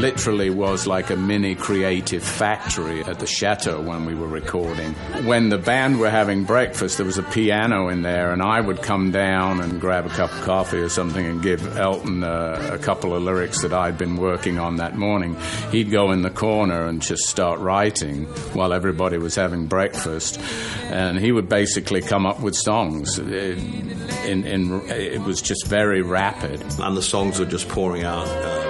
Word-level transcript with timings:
literally 0.00 0.48
was 0.48 0.86
like 0.86 1.10
a 1.10 1.16
mini 1.16 1.54
creative 1.54 2.22
factory 2.22 3.04
at 3.04 3.18
the 3.18 3.26
chateau 3.26 3.82
when 3.82 4.06
we 4.06 4.14
were 4.14 4.26
recording. 4.26 4.94
When 5.26 5.50
the 5.50 5.58
band 5.58 6.00
were 6.00 6.08
having 6.08 6.44
breakfast, 6.44 6.96
there 6.96 7.04
was 7.04 7.18
a 7.18 7.22
piano 7.22 7.88
in 7.88 8.00
there, 8.00 8.32
and 8.32 8.42
I 8.42 8.60
would 8.60 8.80
come 8.82 9.10
down 9.10 9.60
and 9.60 9.78
grab 9.80 10.06
a 10.06 10.08
cup 10.08 10.32
of 10.32 10.40
coffee 10.42 10.78
or 10.78 10.88
something 10.88 11.24
and 11.24 11.42
give 11.42 11.76
Elton 11.76 12.24
uh, 12.24 12.70
a 12.72 12.78
couple 12.78 13.14
of 13.14 13.22
lyrics 13.22 13.60
that 13.60 13.74
I'd 13.74 13.98
been 13.98 14.16
working 14.16 14.58
on 14.58 14.76
that 14.76 14.96
morning. 14.96 15.36
He'd 15.70 15.90
go 15.90 16.12
in 16.12 16.22
the 16.22 16.30
corner 16.30 16.86
and 16.86 17.02
just 17.02 17.24
start 17.24 17.60
writing 17.60 18.24
while 18.54 18.72
everybody 18.72 19.18
was 19.18 19.34
having 19.34 19.66
breakfast, 19.66 20.40
and 20.84 21.18
he 21.18 21.30
would 21.30 21.48
basically 21.48 22.00
come 22.00 22.24
up 22.24 22.40
with 22.40 22.56
songs. 22.56 23.18
In, 23.18 24.44
in, 24.44 24.80
it 24.88 25.20
was 25.20 25.42
just 25.42 25.66
very 25.66 26.00
rapid. 26.00 26.62
And 26.78 26.96
the 26.96 27.02
songs 27.02 27.38
were 27.38 27.44
just 27.44 27.68
pouring 27.68 28.04
out. 28.04 28.26
Uh 28.26 28.69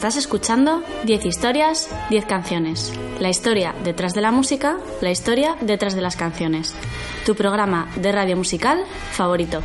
Estás 0.00 0.16
escuchando 0.16 0.82
10 1.04 1.26
historias, 1.26 1.90
10 2.08 2.24
canciones. 2.24 2.90
La 3.18 3.28
historia 3.28 3.74
detrás 3.84 4.14
de 4.14 4.22
la 4.22 4.32
música, 4.32 4.78
la 5.02 5.10
historia 5.10 5.56
detrás 5.60 5.94
de 5.94 6.00
las 6.00 6.16
canciones. 6.16 6.74
Tu 7.26 7.34
programa 7.34 7.86
de 7.96 8.10
radio 8.10 8.34
musical 8.34 8.82
favorito. 9.12 9.60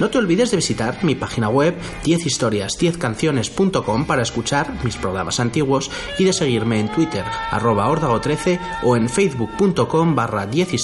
No 0.00 0.10
te 0.10 0.18
olvides 0.18 0.50
de 0.50 0.56
visitar 0.56 1.04
mi 1.04 1.14
página 1.14 1.48
web 1.48 1.76
10historias10canciones.com 2.02 4.04
para 4.04 4.22
escuchar 4.22 4.82
mis 4.82 4.96
programas 4.96 5.38
antiguos 5.38 5.92
y 6.18 6.24
de 6.24 6.32
seguirme 6.32 6.80
en 6.80 6.90
Twitter 6.90 7.22
arroba 7.52 8.20
13 8.20 8.58
o 8.82 8.96
en 8.96 9.08
facebook.com 9.08 10.16
barra 10.16 10.44
10 10.44 10.74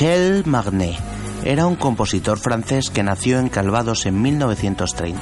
Michel 0.00 0.44
Magnet 0.46 0.96
era 1.42 1.66
un 1.66 1.74
compositor 1.74 2.38
francés 2.38 2.88
que 2.88 3.02
nació 3.02 3.40
en 3.40 3.48
Calvados 3.48 4.06
en 4.06 4.22
1930. 4.22 5.20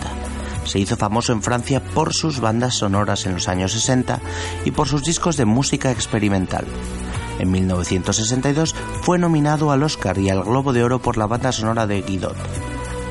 Se 0.66 0.78
hizo 0.78 0.98
famoso 0.98 1.32
en 1.32 1.40
Francia 1.40 1.82
por 1.82 2.12
sus 2.12 2.40
bandas 2.40 2.74
sonoras 2.74 3.24
en 3.24 3.32
los 3.32 3.48
años 3.48 3.72
60 3.72 4.20
y 4.66 4.72
por 4.72 4.86
sus 4.86 5.02
discos 5.02 5.38
de 5.38 5.46
música 5.46 5.90
experimental. 5.90 6.66
En 7.38 7.50
1962 7.52 8.74
fue 9.00 9.18
nominado 9.18 9.72
al 9.72 9.82
Oscar 9.82 10.18
y 10.18 10.28
al 10.28 10.44
Globo 10.44 10.74
de 10.74 10.84
Oro 10.84 10.98
por 10.98 11.16
la 11.16 11.26
banda 11.26 11.52
sonora 11.52 11.86
de 11.86 12.02
Guidot. 12.02 12.36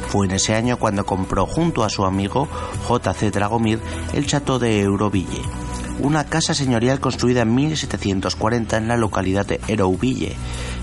Fue 0.10 0.28
en 0.28 0.34
ese 0.34 0.54
año 0.54 0.78
cuando 0.78 1.04
compró 1.08 1.48
junto 1.48 1.84
a 1.84 1.90
su 1.90 2.06
amigo 2.06 2.48
J.C. 2.88 3.32
Dragomir 3.32 3.82
el 4.14 4.28
Chateau 4.28 4.60
de 4.60 4.82
Euroville, 4.82 5.42
una 6.00 6.26
casa 6.26 6.54
señorial 6.54 7.00
construida 7.00 7.42
en 7.42 7.56
1740 7.56 8.78
en 8.78 8.88
la 8.88 8.98
localidad 8.98 9.46
de 9.46 9.62
Hérouville, 9.68 10.36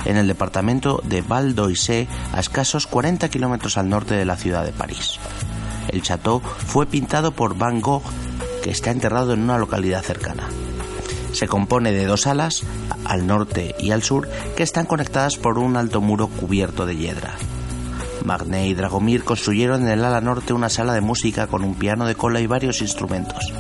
en 0.05 0.17
el 0.17 0.27
departamento 0.27 1.01
de 1.05 1.23
Val 1.23 1.55
d'Oise, 1.55 2.09
a 2.33 2.41
escasos 2.41 2.87
40 2.87 3.29
kilómetros 3.29 3.77
al 3.77 3.89
norte 3.89 4.15
de 4.15 4.25
la 4.25 4.37
ciudad 4.37 4.65
de 4.65 4.73
París. 4.73 5.19
El 5.89 6.03
chateau 6.03 6.41
fue 6.41 6.87
pintado 6.87 7.33
por 7.33 7.57
Van 7.57 7.81
Gogh, 7.81 8.03
que 8.63 8.71
está 8.71 8.91
enterrado 8.91 9.33
en 9.33 9.43
una 9.43 9.59
localidad 9.59 10.03
cercana. 10.03 10.49
Se 11.33 11.49
compone 11.49 11.93
de 11.93 12.07
dos 12.07 12.27
alas, 12.27 12.63
al 13.05 13.27
norte 13.27 13.75
y 13.79 13.91
al 13.91 14.03
sur, 14.03 14.29
que 14.57 14.63
están 14.63 14.87
conectadas 14.87 15.37
por 15.37 15.59
un 15.59 15.77
alto 15.77 16.01
muro 16.01 16.29
cubierto 16.29 16.87
de 16.87 16.97
hiedra. 16.97 17.35
Magnet 18.25 18.67
y 18.67 18.75
Dragomir 18.75 19.25
construyeron 19.25 19.83
en 19.83 19.89
el 19.89 20.05
ala 20.05 20.21
norte 20.21 20.53
una 20.53 20.69
sala 20.69 20.95
de 20.95 21.01
música 21.01 21.47
con 21.47 21.65
un 21.65 21.75
piano 21.75 22.07
de 22.07 22.15
cola 22.15 22.41
y 22.41 22.47
varios 22.47 22.81
instrumentos. 22.81 23.53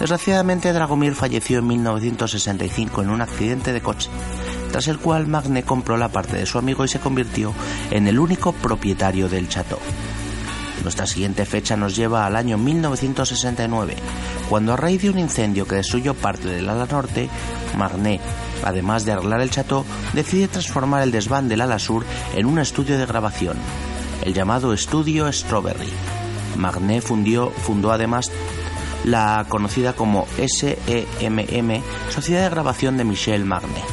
Desgraciadamente, 0.00 0.72
Dragomir 0.72 1.14
falleció 1.14 1.58
en 1.58 1.66
1965 1.66 3.02
en 3.02 3.10
un 3.10 3.20
accidente 3.20 3.74
de 3.74 3.82
coche, 3.82 4.08
tras 4.72 4.88
el 4.88 4.98
cual 4.98 5.26
Magne 5.26 5.62
compró 5.62 5.98
la 5.98 6.08
parte 6.08 6.38
de 6.38 6.46
su 6.46 6.56
amigo 6.56 6.86
y 6.86 6.88
se 6.88 7.00
convirtió 7.00 7.52
en 7.90 8.08
el 8.08 8.18
único 8.18 8.52
propietario 8.52 9.28
del 9.28 9.50
chateau. 9.50 9.78
Nuestra 10.82 11.06
siguiente 11.06 11.44
fecha 11.44 11.76
nos 11.76 11.94
lleva 11.94 12.24
al 12.24 12.36
año 12.36 12.56
1969, 12.56 13.94
cuando 14.48 14.72
a 14.72 14.78
raíz 14.78 15.02
de 15.02 15.10
un 15.10 15.18
incendio 15.18 15.68
que 15.68 15.76
destruyó 15.76 16.14
parte 16.14 16.48
del 16.48 16.70
ala 16.70 16.86
norte, 16.86 17.28
Magnet, 17.76 18.22
además 18.64 19.04
de 19.04 19.12
arreglar 19.12 19.42
el 19.42 19.50
chateau, 19.50 19.84
decide 20.14 20.48
transformar 20.48 21.02
el 21.02 21.12
desván 21.12 21.46
del 21.46 21.60
ala 21.60 21.78
sur 21.78 22.06
en 22.34 22.46
un 22.46 22.58
estudio 22.58 22.96
de 22.96 23.04
grabación, 23.04 23.58
el 24.22 24.32
llamado 24.32 24.72
Estudio 24.72 25.30
Strawberry. 25.30 25.92
Magnet 26.56 27.02
fundió, 27.02 27.50
fundó 27.50 27.92
además 27.92 28.30
la 29.04 29.46
conocida 29.48 29.92
como 29.94 30.26
SEMM, 30.36 31.82
Sociedad 32.10 32.44
de 32.44 32.50
Grabación 32.50 32.96
de 32.96 33.04
Michel 33.04 33.44
Magnet. 33.44 33.84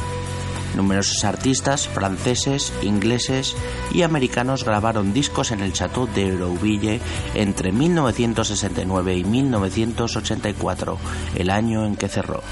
Numerosos 0.76 1.24
artistas 1.24 1.88
franceses, 1.88 2.72
ingleses 2.82 3.56
y 3.92 4.02
americanos 4.02 4.64
grabaron 4.64 5.12
discos 5.12 5.50
en 5.50 5.60
el 5.60 5.72
Chateau 5.72 6.06
de 6.06 6.28
Hérouville 6.28 7.00
entre 7.34 7.72
1969 7.72 9.16
y 9.16 9.24
1984, 9.24 10.98
el 11.34 11.50
año 11.50 11.84
en 11.84 11.96
que 11.96 12.08
cerró. 12.08 12.42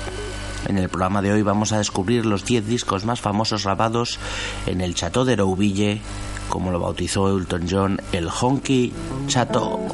En 0.66 0.78
el 0.78 0.88
programa 0.88 1.22
de 1.22 1.32
hoy 1.32 1.42
vamos 1.42 1.72
a 1.72 1.78
descubrir 1.78 2.26
los 2.26 2.44
10 2.44 2.66
discos 2.66 3.04
más 3.04 3.20
famosos 3.20 3.64
grabados 3.64 4.18
en 4.66 4.80
el 4.80 4.94
Chateau 4.94 5.24
de 5.24 5.34
Hérouville, 5.34 6.00
como 6.48 6.72
lo 6.72 6.80
bautizó 6.80 7.28
Elton 7.28 7.66
John, 7.70 8.00
el 8.12 8.28
Honky 8.28 8.92
Chateau. 9.28 9.86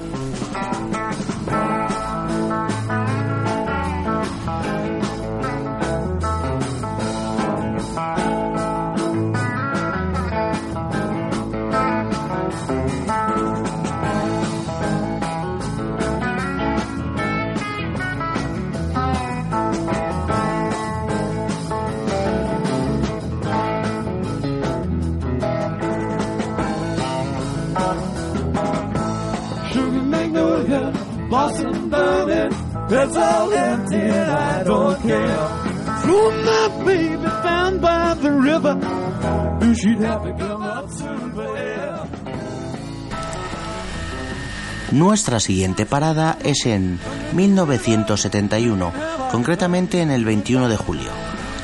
Nuestra 44.93 45.41
siguiente 45.41 45.87
parada 45.87 46.37
es 46.45 46.67
en 46.67 46.99
1971, 47.33 48.93
concretamente 49.31 50.03
en 50.03 50.11
el 50.11 50.27
21 50.27 50.69
de 50.69 50.77
julio. 50.77 51.09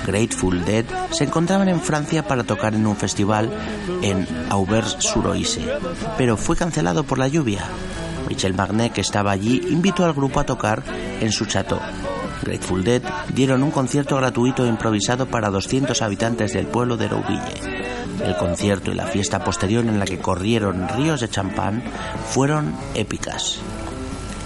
Grateful 0.06 0.64
Dead 0.64 0.86
se 1.10 1.24
encontraban 1.24 1.68
en 1.68 1.82
Francia 1.82 2.26
para 2.26 2.44
tocar 2.44 2.74
en 2.74 2.86
un 2.86 2.96
festival 2.96 3.50
en 4.00 4.26
Auvers-sur-Oise, 4.48 5.60
pero 6.16 6.38
fue 6.38 6.56
cancelado 6.56 7.04
por 7.04 7.18
la 7.18 7.28
lluvia. 7.28 7.64
Michel 8.30 8.54
Magnet, 8.54 8.94
que 8.94 9.02
estaba 9.02 9.30
allí, 9.30 9.60
invitó 9.68 10.06
al 10.06 10.14
grupo 10.14 10.40
a 10.40 10.46
tocar 10.46 10.82
en 11.20 11.30
su 11.30 11.44
chateau. 11.44 11.80
Grateful 12.42 12.82
Dead 12.82 13.02
dieron 13.34 13.62
un 13.62 13.70
concierto 13.70 14.16
gratuito 14.16 14.64
e 14.64 14.68
improvisado 14.68 15.26
para 15.26 15.50
200 15.50 16.00
habitantes 16.00 16.54
del 16.54 16.66
pueblo 16.66 16.96
de 16.96 17.08
Rouville. 17.08 17.87
El 18.24 18.36
concierto 18.36 18.90
y 18.90 18.94
la 18.94 19.06
fiesta 19.06 19.44
posterior 19.44 19.84
en 19.84 19.98
la 19.98 20.04
que 20.04 20.18
corrieron 20.18 20.88
ríos 20.88 21.20
de 21.20 21.28
champán 21.28 21.82
fueron 22.28 22.74
épicas. 22.94 23.60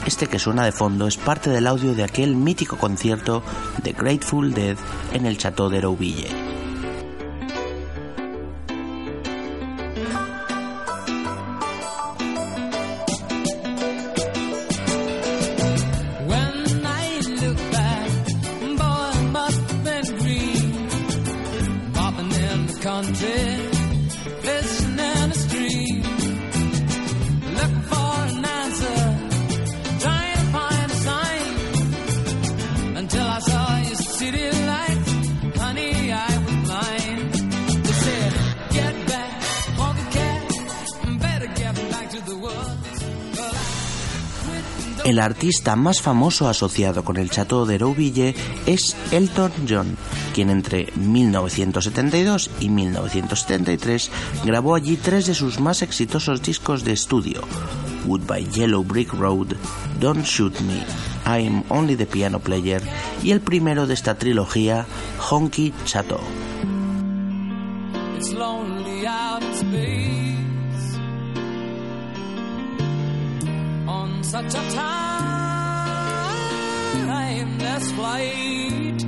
Este 0.06 0.26
que 0.26 0.38
suena 0.38 0.64
de 0.64 0.72
fondo 0.72 1.06
es 1.06 1.16
parte 1.16 1.50
del 1.50 1.66
audio 1.66 1.94
de 1.94 2.04
aquel 2.04 2.34
mítico 2.34 2.76
concierto 2.76 3.42
de 3.82 3.92
Grateful 3.92 4.52
Dead 4.52 4.76
en 5.12 5.26
el 5.26 5.38
Chateau 5.38 5.68
de 5.68 5.80
Rouville. 5.80 6.51
Artista 45.24 45.76
más 45.76 46.02
famoso 46.02 46.48
asociado 46.48 47.04
con 47.04 47.16
el 47.16 47.30
Chateau 47.30 47.64
de 47.64 47.78
Rouville 47.78 48.34
es 48.66 48.96
Elton 49.10 49.52
John, 49.68 49.96
quien 50.34 50.50
entre 50.50 50.92
1972 50.96 52.50
y 52.60 52.68
1973 52.68 54.10
grabó 54.44 54.74
allí 54.74 54.96
tres 54.96 55.26
de 55.26 55.34
sus 55.34 55.60
más 55.60 55.82
exitosos 55.82 56.42
discos 56.42 56.84
de 56.84 56.92
estudio: 56.92 57.42
Goodbye 58.06 58.48
Yellow 58.50 58.84
Brick 58.84 59.12
Road, 59.12 59.48
Don't 60.00 60.24
Shoot 60.24 60.60
Me, 60.60 60.84
I'm 61.26 61.64
Only 61.68 61.96
the 61.96 62.06
Piano 62.06 62.40
Player 62.40 62.82
y 63.22 63.30
el 63.30 63.40
primero 63.40 63.86
de 63.86 63.94
esta 63.94 64.16
trilogía, 64.16 64.86
Honky 65.30 65.72
Chateau. 65.84 66.20
Such 74.22 74.54
a 74.54 74.70
timeless 77.02 77.92
flight. 77.92 79.02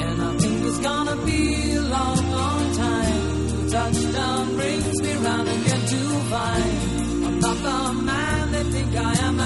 And 0.00 0.22
I 0.22 0.36
think 0.38 0.64
it's 0.66 0.78
gonna 0.78 1.16
be 1.24 1.72
a 1.72 1.80
long, 1.82 2.30
long 2.30 2.74
time. 2.74 3.68
Touchdown 3.70 4.56
brings 4.56 5.02
me 5.02 5.12
round 5.14 5.48
again 5.48 5.86
to 5.92 6.00
find 6.30 6.98
I'm 7.26 7.38
not 7.40 7.56
the 7.56 7.92
man 8.02 8.52
they 8.52 8.64
think 8.64 8.96
I 8.96 9.12
am 9.28 9.40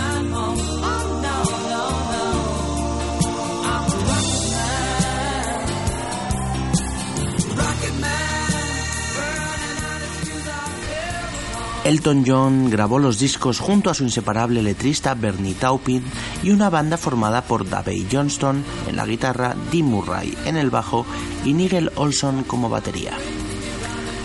Elton 11.84 12.22
John 12.24 12.70
grabó 12.70 13.00
los 13.00 13.18
discos 13.18 13.58
junto 13.58 13.90
a 13.90 13.94
su 13.94 14.04
inseparable 14.04 14.62
letrista 14.62 15.14
Bernie 15.14 15.54
Taupin 15.54 16.04
y 16.44 16.50
una 16.50 16.70
banda 16.70 16.96
formada 16.96 17.42
por 17.42 17.68
Davey 17.68 18.06
Johnston 18.10 18.64
en 18.86 18.94
la 18.94 19.04
guitarra, 19.04 19.56
Dee 19.72 19.82
Murray 19.82 20.38
en 20.44 20.56
el 20.56 20.70
bajo 20.70 21.04
y 21.44 21.54
Nigel 21.54 21.90
Olson 21.96 22.44
como 22.44 22.68
batería. 22.68 23.18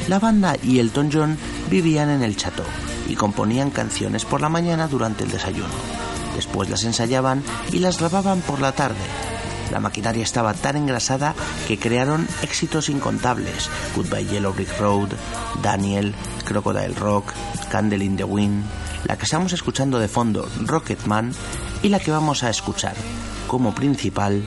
La 0.07 0.19
banda 0.19 0.55
y 0.61 0.77
Elton 0.77 1.09
John 1.11 1.37
vivían 1.71 2.09
en 2.09 2.21
el 2.21 2.37
chateau 2.37 2.65
y 3.09 3.15
componían 3.15 3.71
canciones 3.71 4.23
por 4.23 4.39
la 4.39 4.49
mañana 4.49 4.87
durante 4.87 5.23
el 5.23 5.31
desayuno. 5.31 5.73
Después 6.35 6.69
las 6.69 6.83
ensayaban 6.83 7.43
y 7.71 7.79
las 7.79 7.97
grababan 7.97 8.41
por 8.41 8.61
la 8.61 8.73
tarde. 8.73 9.36
La 9.71 9.79
maquinaria 9.79 10.23
estaba 10.23 10.53
tan 10.53 10.77
engrasada 10.77 11.35
que 11.67 11.77
crearon 11.77 12.27
éxitos 12.41 12.89
incontables: 12.89 13.69
Goodbye 13.95 14.25
Yellow 14.25 14.53
Brick 14.53 14.79
Road, 14.79 15.09
Daniel, 15.61 16.13
Crocodile 16.45 16.95
Rock, 16.95 17.33
Candle 17.69 18.03
in 18.03 18.17
the 18.17 18.23
Wind, 18.23 18.63
la 19.05 19.17
que 19.17 19.25
estamos 19.25 19.53
escuchando 19.53 19.99
de 19.99 20.07
fondo, 20.07 20.47
Rocketman, 20.65 21.33
y 21.83 21.89
la 21.89 21.99
que 21.99 22.11
vamos 22.11 22.43
a 22.43 22.49
escuchar 22.49 22.95
como 23.47 23.73
principal, 23.73 24.43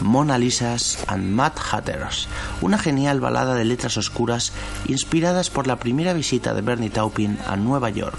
Mona 0.00 0.38
Lisas 0.38 0.98
and 1.06 1.30
Mad 1.30 1.52
Hatters, 1.70 2.28
una 2.60 2.78
genial 2.78 3.20
balada 3.20 3.54
de 3.54 3.64
letras 3.64 3.96
oscuras 3.96 4.52
inspiradas 4.86 5.50
por 5.50 5.66
la 5.66 5.76
primera 5.76 6.12
visita 6.12 6.52
de 6.54 6.60
Bernie 6.60 6.90
Taupin 6.90 7.38
a 7.46 7.56
Nueva 7.56 7.90
York. 7.90 8.18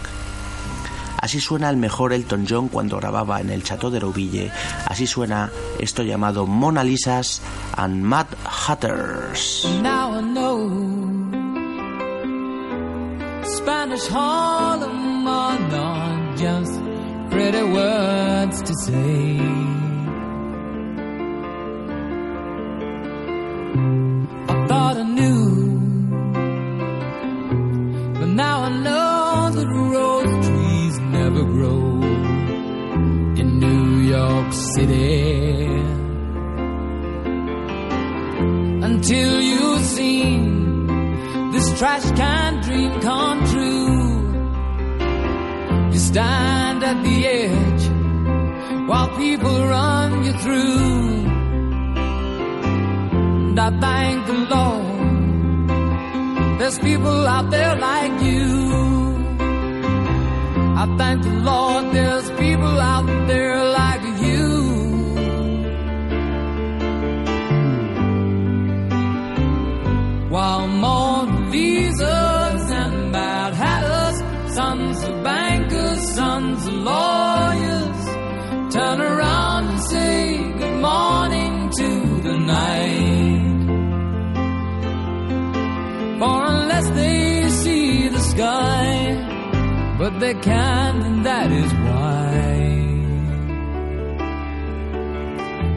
Así 1.19 1.39
suena 1.39 1.69
el 1.69 1.77
mejor 1.77 2.13
Elton 2.13 2.45
John 2.47 2.69
cuando 2.69 2.97
grababa 2.97 3.41
en 3.41 3.49
el 3.49 3.63
Chateau 3.63 3.89
de 3.89 3.99
Rouville. 3.99 4.51
Así 4.85 5.07
suena 5.07 5.49
esto 5.79 6.03
llamado 6.03 6.45
Mona 6.45 6.83
Lisas 6.83 7.41
and 7.75 8.03
Mad 8.03 8.27
Hatters. 8.45 9.67
Now 9.81 10.17
I 10.17 10.21
know 10.21 11.07
Spanish 13.43 14.07
Harlem 14.07 15.27
are 15.27 15.59
not 15.69 16.37
just 16.37 16.79
pretty 17.29 17.63
words 17.63 18.61
to 18.61 18.73
say. 18.85 19.39
I 24.49 24.67
thought 24.67 24.97
I 24.97 25.03
knew, 25.03 25.79
but 28.19 28.27
now 28.27 28.63
I 28.63 28.69
know 28.69 29.16
York 34.47 34.53
City 34.53 35.65
until 38.89 39.41
you've 39.41 39.85
seen 39.85 41.51
this 41.51 41.77
trash 41.77 42.09
can 42.11 42.61
dream 42.61 42.99
come 43.01 43.39
true. 43.51 44.31
You 45.91 45.99
stand 45.99 46.83
at 46.83 47.03
the 47.03 47.27
edge 47.27 47.83
while 48.87 49.09
people 49.17 49.57
run 49.75 50.23
you 50.23 50.33
through. 50.43 51.25
And 53.49 53.59
I 53.59 53.69
thank 53.81 54.27
the 54.27 54.39
Lord, 54.55 54.85
there's 56.59 56.79
people 56.79 57.27
out 57.27 57.49
there 57.51 57.75
like 57.75 58.21
you. 58.21 58.47
I 60.81 60.85
thank 60.97 61.23
the 61.23 61.33
Lord, 61.49 61.85
there's 61.93 62.29
people 62.31 62.79
out 62.79 63.27
there 63.27 63.56
but 89.97 90.19
they 90.19 90.35
can, 90.35 91.01
and 91.01 91.25
that 91.25 91.51
is 91.51 91.73
why. 91.73 92.27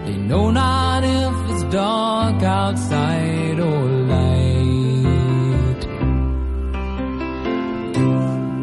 They 0.05 0.17
know 0.29 0.51
not 0.51 1.03
if 1.05 1.51
it's 1.51 1.65
dark 1.73 2.43
outside 2.43 3.59
or 3.59 3.83
light. 4.15 5.81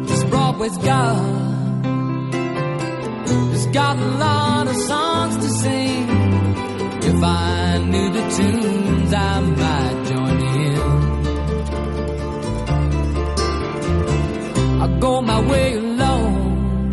This 0.06 0.24
Broadway's 0.24 0.78
got, 0.78 1.16
it's 3.54 3.66
got 3.66 3.98
a 3.98 4.10
lot 4.24 4.68
of 4.68 4.76
songs 4.76 5.36
to 5.38 5.48
sing. 5.62 6.08
If 7.10 7.22
I 7.22 7.78
knew 7.78 8.10
the 8.12 8.24
tunes, 8.36 9.12
I 9.12 9.40
might. 9.40 9.97
I 15.18 15.20
my 15.20 15.40
way 15.50 15.74
alone. 15.74 16.90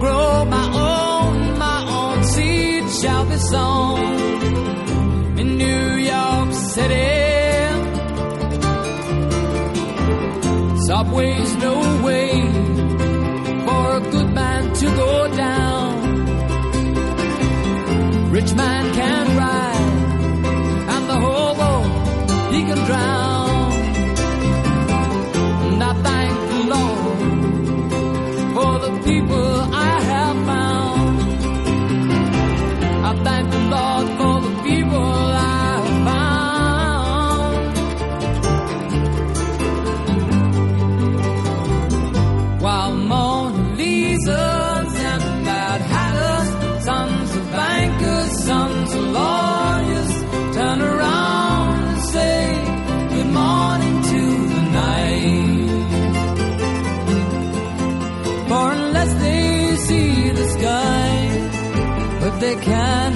Grow 0.00 0.44
my 0.44 0.66
own, 0.90 1.58
my 1.58 1.80
own 1.98 2.24
seed 2.24 2.84
shall 3.00 3.24
be 3.24 3.36
sown 3.36 4.00
in 5.40 5.56
New 5.56 5.94
York 6.12 6.52
City. 6.52 7.20
Subway's 10.88 11.56
no 11.56 11.74
way 12.04 12.30
for 13.66 13.96
a 13.96 14.00
good 14.10 14.30
man 14.34 14.74
to 14.74 14.86
go 15.02 15.36
down. 15.36 15.90
Rich 18.30 18.52
man 18.54 18.94
can 18.94 19.29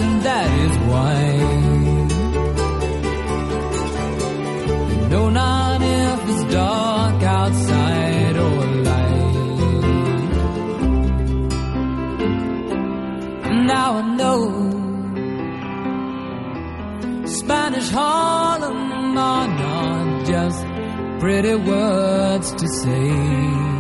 and 0.00 0.22
that 0.22 0.48
is 0.66 0.76
why. 0.90 1.22
No, 5.10 5.30
not 5.30 5.82
if 5.82 6.28
it's 6.30 6.44
dark 6.52 7.22
outside 7.22 8.36
or 8.36 8.66
light. 8.88 9.84
Now 13.66 13.90
I 13.98 14.02
know 14.16 14.42
Spanish 17.26 17.88
Harlem 17.90 19.18
are 19.18 19.48
not 19.48 20.26
just 20.26 20.64
pretty 21.20 21.54
words 21.54 22.52
to 22.54 22.66
say. 22.68 23.73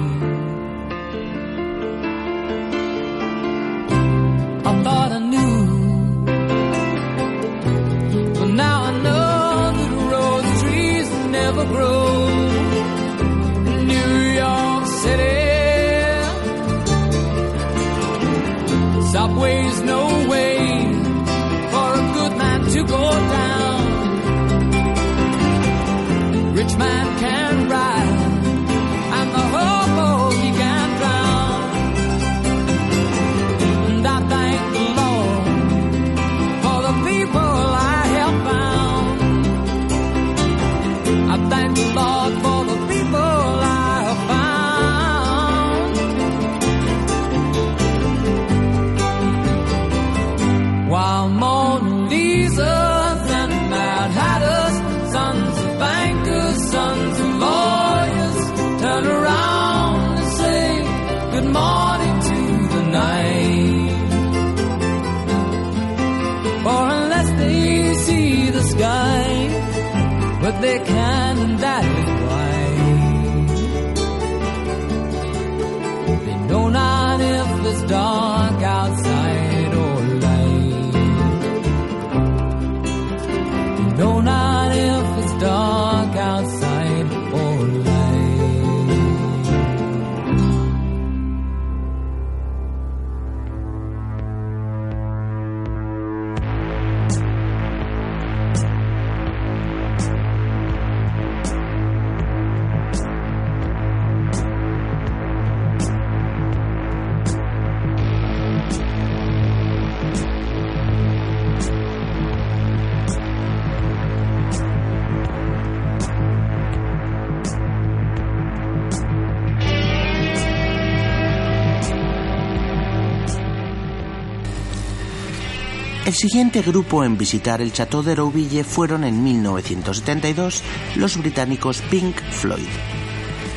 El 126.06 126.12
siguiente 126.12 126.60
grupo 126.60 127.02
en 127.02 127.16
visitar 127.16 127.62
el 127.62 127.72
Chateau 127.72 128.02
de 128.02 128.14
Rouville 128.14 128.62
fueron 128.62 129.04
en 129.04 129.24
1972 129.24 130.62
los 130.96 131.16
británicos 131.16 131.80
Pink 131.90 132.20
Floyd. 132.30 132.68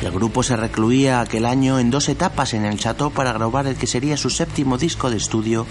El 0.00 0.10
grupo 0.12 0.42
se 0.42 0.56
recluía 0.56 1.20
aquel 1.20 1.44
año 1.44 1.78
en 1.78 1.90
dos 1.90 2.08
etapas 2.08 2.54
en 2.54 2.64
el 2.64 2.78
Chateau 2.78 3.10
para 3.10 3.34
grabar 3.34 3.66
el 3.66 3.76
que 3.76 3.86
sería 3.86 4.16
su 4.16 4.30
séptimo 4.30 4.78
disco 4.78 5.10
de 5.10 5.18
estudio, 5.18 5.66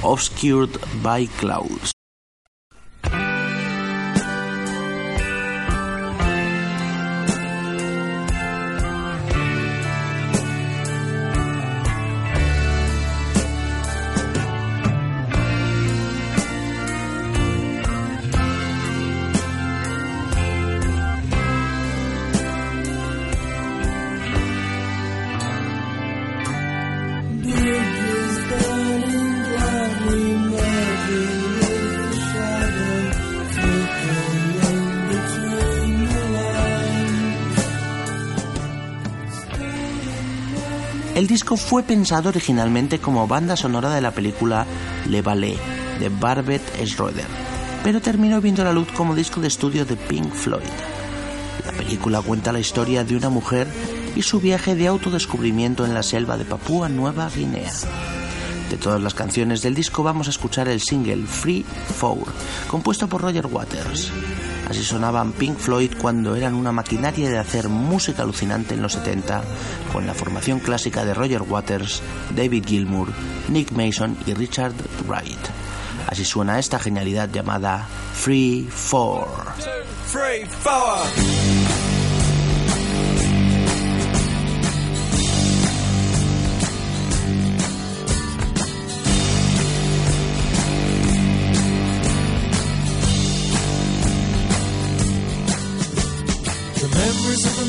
Obscured 0.00 0.70
by 1.02 1.26
Clouds. 1.26 1.92
Fue 41.72 41.82
pensado 41.82 42.28
originalmente 42.28 42.98
como 42.98 43.26
banda 43.26 43.56
sonora 43.56 43.88
de 43.94 44.02
la 44.02 44.10
película 44.10 44.66
Le 45.08 45.22
Ballet 45.22 45.56
de 45.98 46.10
Barbet 46.10 46.60
Schroeder, 46.84 47.24
pero 47.82 47.98
terminó 48.02 48.42
viendo 48.42 48.62
la 48.62 48.74
luz 48.74 48.88
como 48.92 49.14
disco 49.14 49.40
de 49.40 49.48
estudio 49.48 49.86
de 49.86 49.96
Pink 49.96 50.34
Floyd. 50.34 50.68
La 51.64 51.72
película 51.72 52.20
cuenta 52.20 52.52
la 52.52 52.60
historia 52.60 53.04
de 53.04 53.16
una 53.16 53.30
mujer 53.30 53.68
y 54.14 54.20
su 54.20 54.38
viaje 54.38 54.74
de 54.74 54.86
autodescubrimiento 54.86 55.86
en 55.86 55.94
la 55.94 56.02
selva 56.02 56.36
de 56.36 56.44
Papúa 56.44 56.90
Nueva 56.90 57.30
Guinea. 57.34 57.72
De 58.68 58.76
todas 58.76 59.00
las 59.00 59.14
canciones 59.14 59.62
del 59.62 59.74
disco 59.74 60.02
vamos 60.02 60.26
a 60.26 60.30
escuchar 60.30 60.68
el 60.68 60.78
single 60.78 61.26
Free 61.26 61.64
Four, 61.96 62.26
compuesto 62.68 63.08
por 63.08 63.22
Roger 63.22 63.46
Waters. 63.46 64.12
Así 64.72 64.84
sonaban 64.84 65.32
Pink 65.32 65.58
Floyd 65.58 65.92
cuando 66.00 66.34
eran 66.34 66.54
una 66.54 66.72
maquinaria 66.72 67.28
de 67.28 67.36
hacer 67.36 67.68
música 67.68 68.22
alucinante 68.22 68.72
en 68.72 68.80
los 68.80 68.94
70, 68.94 69.42
con 69.92 70.06
la 70.06 70.14
formación 70.14 70.60
clásica 70.60 71.04
de 71.04 71.12
Roger 71.12 71.42
Waters, 71.42 72.00
David 72.34 72.64
Gilmour, 72.66 73.08
Nick 73.50 73.70
Mason 73.72 74.16
y 74.24 74.32
Richard 74.32 74.72
Wright. 75.06 75.46
Así 76.06 76.24
suena 76.24 76.58
esta 76.58 76.78
genialidad 76.78 77.28
llamada 77.30 77.86
Free 78.14 78.66
Four. 78.70 79.28
Three, 80.10 80.46
four. 80.46 81.51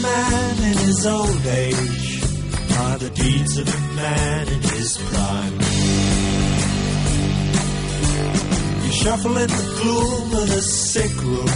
Man 0.04 0.58
in 0.70 0.78
his 0.86 1.06
old 1.06 1.46
age 1.48 2.24
are 2.78 2.98
the 2.98 3.10
deeds 3.16 3.58
of 3.58 3.68
a 3.68 3.82
man 3.96 4.48
in 4.50 4.62
his 4.62 4.98
prime. 4.98 5.58
You 8.84 8.92
shuffle 8.92 9.38
in 9.38 9.50
the 9.50 9.68
gloom 9.80 10.28
of 10.42 10.48
the 10.56 10.62
sick 10.62 11.16
room 11.24 11.56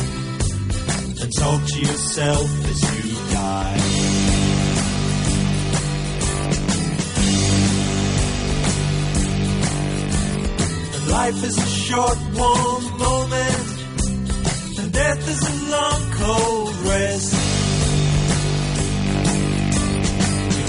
and 1.21 1.29
talk 1.37 1.61
to 1.73 1.79
yourself 1.79 2.49
as 2.71 2.79
you 2.95 3.13
die. 3.35 3.77
Life 11.11 11.43
is 11.43 11.57
a 11.57 11.69
short, 11.85 12.17
warm 12.37 12.83
moment, 13.07 13.67
and 14.79 14.93
death 14.93 15.29
is 15.33 15.41
a 15.41 15.71
long, 15.71 16.01
cold 16.21 16.75
rest. 16.85 17.36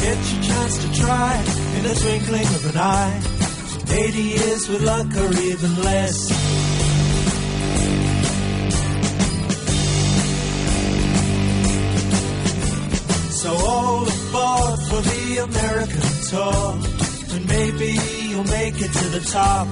Get 0.08 0.32
your 0.32 0.42
chance 0.42 0.74
to 0.84 0.88
try 1.02 1.34
in 1.76 1.82
the 1.82 1.94
twinkling 2.02 2.48
of 2.58 2.64
an 2.70 2.78
eye. 2.78 3.20
80 3.90 4.22
years 4.22 4.68
with 4.68 4.82
luck 4.82 5.10
or 5.22 5.30
even 5.50 5.72
less. 5.88 6.16
So 13.42 13.50
all 13.52 14.02
aboard 14.02 14.78
for 14.88 15.00
the 15.10 15.24
American 15.48 16.10
tour. 16.30 16.64
And 17.34 17.44
maybe 17.46 17.90
you'll 18.30 18.50
make 18.60 18.76
it 18.86 18.92
to 19.00 19.06
the 19.16 19.22
top. 19.36 19.66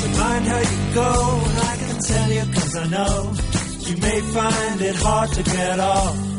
But 0.00 0.12
mind 0.22 0.44
how 0.52 0.62
you 0.72 0.80
go, 1.02 1.12
and 1.48 1.58
I 1.70 1.74
can 1.82 1.96
tell 2.10 2.30
you 2.36 2.44
cause 2.56 2.76
I 2.76 2.86
know 2.96 3.16
you 3.88 3.96
may 3.96 4.20
find 4.36 4.80
it 4.82 4.96
hard 4.96 5.30
to 5.32 5.42
get 5.42 5.80
off. 5.80 6.31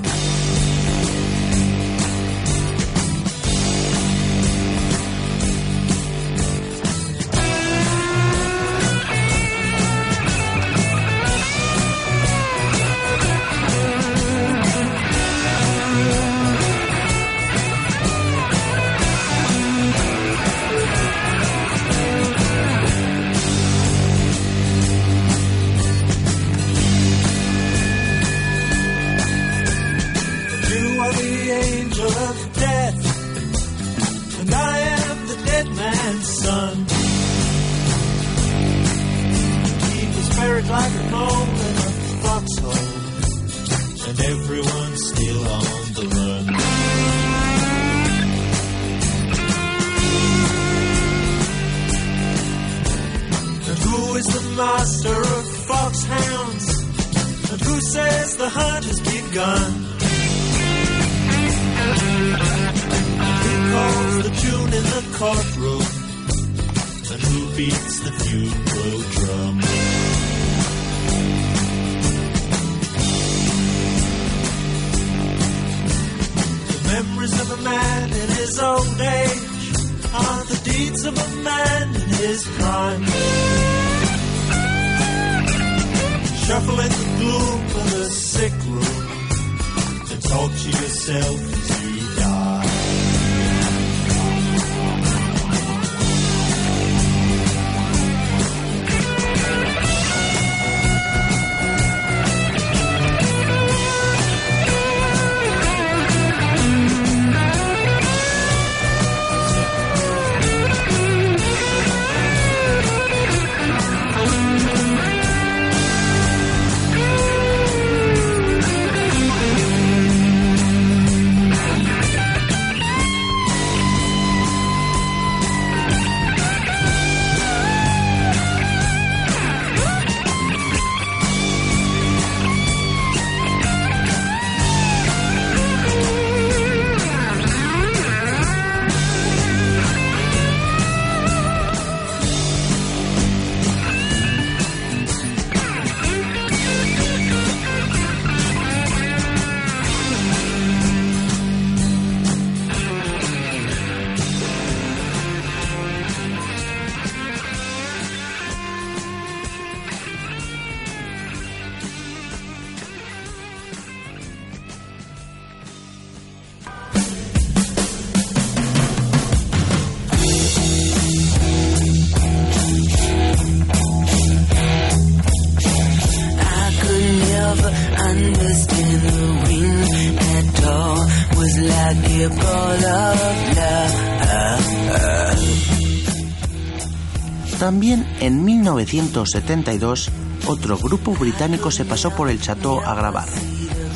1972, 188.93 190.11
otro 190.45 190.77
grupo 190.77 191.15
británico 191.15 191.71
se 191.71 191.83
pasó 191.83 192.11
por 192.11 192.29
el 192.29 192.39
Chateau 192.39 192.79
a 192.79 192.93
grabar. 192.93 193.27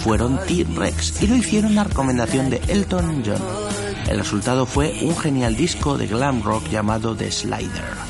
fueron 0.04 0.40
T-Rex 0.48 1.22
y 1.22 1.28
lo 1.28 1.36
hicieron 1.36 1.78
a 1.78 1.84
recomendación 1.84 2.50
de 2.50 2.62
Elton 2.68 3.24
John. 3.24 3.42
El 4.10 4.20
resultado 4.20 4.66
fue 4.66 4.98
un 5.04 5.16
genial 5.16 5.56
disco 5.56 5.98
de 5.98 6.08
glam 6.08 6.42
rock 6.42 6.68
llamado 6.70 7.16
The 7.16 7.32
Slider. 7.32 8.07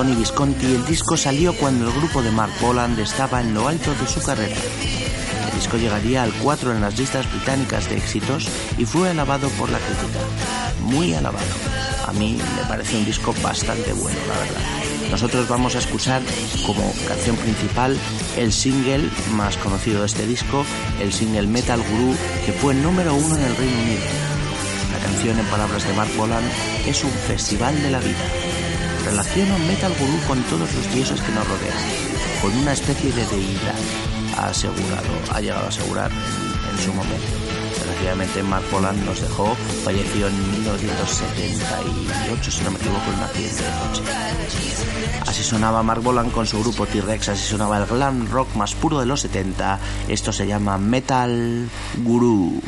Tony 0.00 0.14
Visconti, 0.14 0.64
el 0.64 0.86
disco 0.86 1.14
salió 1.14 1.54
cuando 1.54 1.86
el 1.86 1.92
grupo 1.92 2.22
de 2.22 2.30
Mark 2.30 2.52
Boland 2.58 2.98
estaba 2.98 3.42
en 3.42 3.52
lo 3.52 3.68
alto 3.68 3.94
de 3.96 4.06
su 4.06 4.22
carrera. 4.22 4.56
El 5.44 5.54
disco 5.54 5.76
llegaría 5.76 6.22
al 6.22 6.32
4 6.32 6.72
en 6.72 6.80
las 6.80 6.98
listas 6.98 7.30
británicas 7.30 7.86
de 7.90 7.98
éxitos 7.98 8.48
y 8.78 8.86
fue 8.86 9.10
alabado 9.10 9.50
por 9.50 9.68
la 9.68 9.76
crítica. 9.76 10.20
Muy 10.84 11.12
alabado. 11.12 11.44
A 12.06 12.14
mí 12.14 12.38
me 12.56 12.66
parece 12.66 12.96
un 12.96 13.04
disco 13.04 13.34
bastante 13.42 13.92
bueno, 13.92 14.18
la 14.26 14.38
verdad. 14.38 15.10
Nosotros 15.10 15.46
vamos 15.48 15.76
a 15.76 15.80
escuchar 15.80 16.22
como 16.64 16.94
canción 17.06 17.36
principal 17.36 17.94
el 18.38 18.54
single 18.54 19.06
más 19.32 19.58
conocido 19.58 20.00
de 20.00 20.06
este 20.06 20.26
disco, 20.26 20.64
el 21.02 21.12
single 21.12 21.46
Metal 21.46 21.78
Guru, 21.78 22.16
que 22.46 22.54
fue 22.54 22.72
número 22.72 23.14
uno 23.14 23.36
en 23.36 23.42
el 23.42 23.54
Reino 23.54 23.82
Unido. 23.82 24.00
La 24.94 24.98
canción, 24.98 25.38
en 25.38 25.46
palabras 25.48 25.86
de 25.86 25.92
Mark 25.92 26.10
Boland, 26.16 26.50
es 26.86 27.04
un 27.04 27.10
festival 27.10 27.82
de 27.82 27.90
la 27.90 27.98
vida. 27.98 28.59
Relaciona 29.04 29.56
Metal 29.58 29.92
Guru 29.98 30.18
con 30.28 30.42
todos 30.44 30.72
los 30.74 30.94
dioses 30.94 31.20
que 31.20 31.32
nos 31.32 31.46
rodean, 31.48 31.76
con 32.42 32.56
una 32.56 32.72
especie 32.72 33.10
de 33.12 33.26
deidad, 33.26 33.74
ha 34.36 34.48
asegurado, 34.48 35.08
ha 35.32 35.40
llegado 35.40 35.64
a 35.64 35.68
asegurar 35.68 36.10
en, 36.10 36.78
su 36.78 36.92
momento. 36.92 37.26
Desgraciadamente 37.74 38.42
Mark 38.42 38.64
Boland 38.70 39.04
nos 39.04 39.20
dejó, 39.20 39.54
falleció 39.84 40.28
en 40.28 40.52
1978, 40.52 42.50
si 42.50 42.62
no 42.62 42.70
me 42.72 42.78
equivoco, 42.78 43.10
en 43.10 43.14
un 43.16 43.22
accidente 43.22 43.62
de 43.62 43.70
coche. 43.70 44.02
Así 45.26 45.42
sonaba 45.42 45.82
Mark 45.82 46.02
Boland 46.02 46.32
con 46.32 46.46
su 46.46 46.60
grupo 46.60 46.86
T-Rex, 46.86 47.30
así 47.30 47.48
sonaba 47.48 47.78
el 47.78 47.86
glam 47.86 48.30
rock 48.30 48.54
más 48.54 48.74
puro 48.74 49.00
de 49.00 49.06
los 49.06 49.20
70. 49.22 49.78
Esto 50.08 50.32
se 50.32 50.46
llama 50.46 50.76
Metal 50.78 51.68
Guru. 51.98 52.60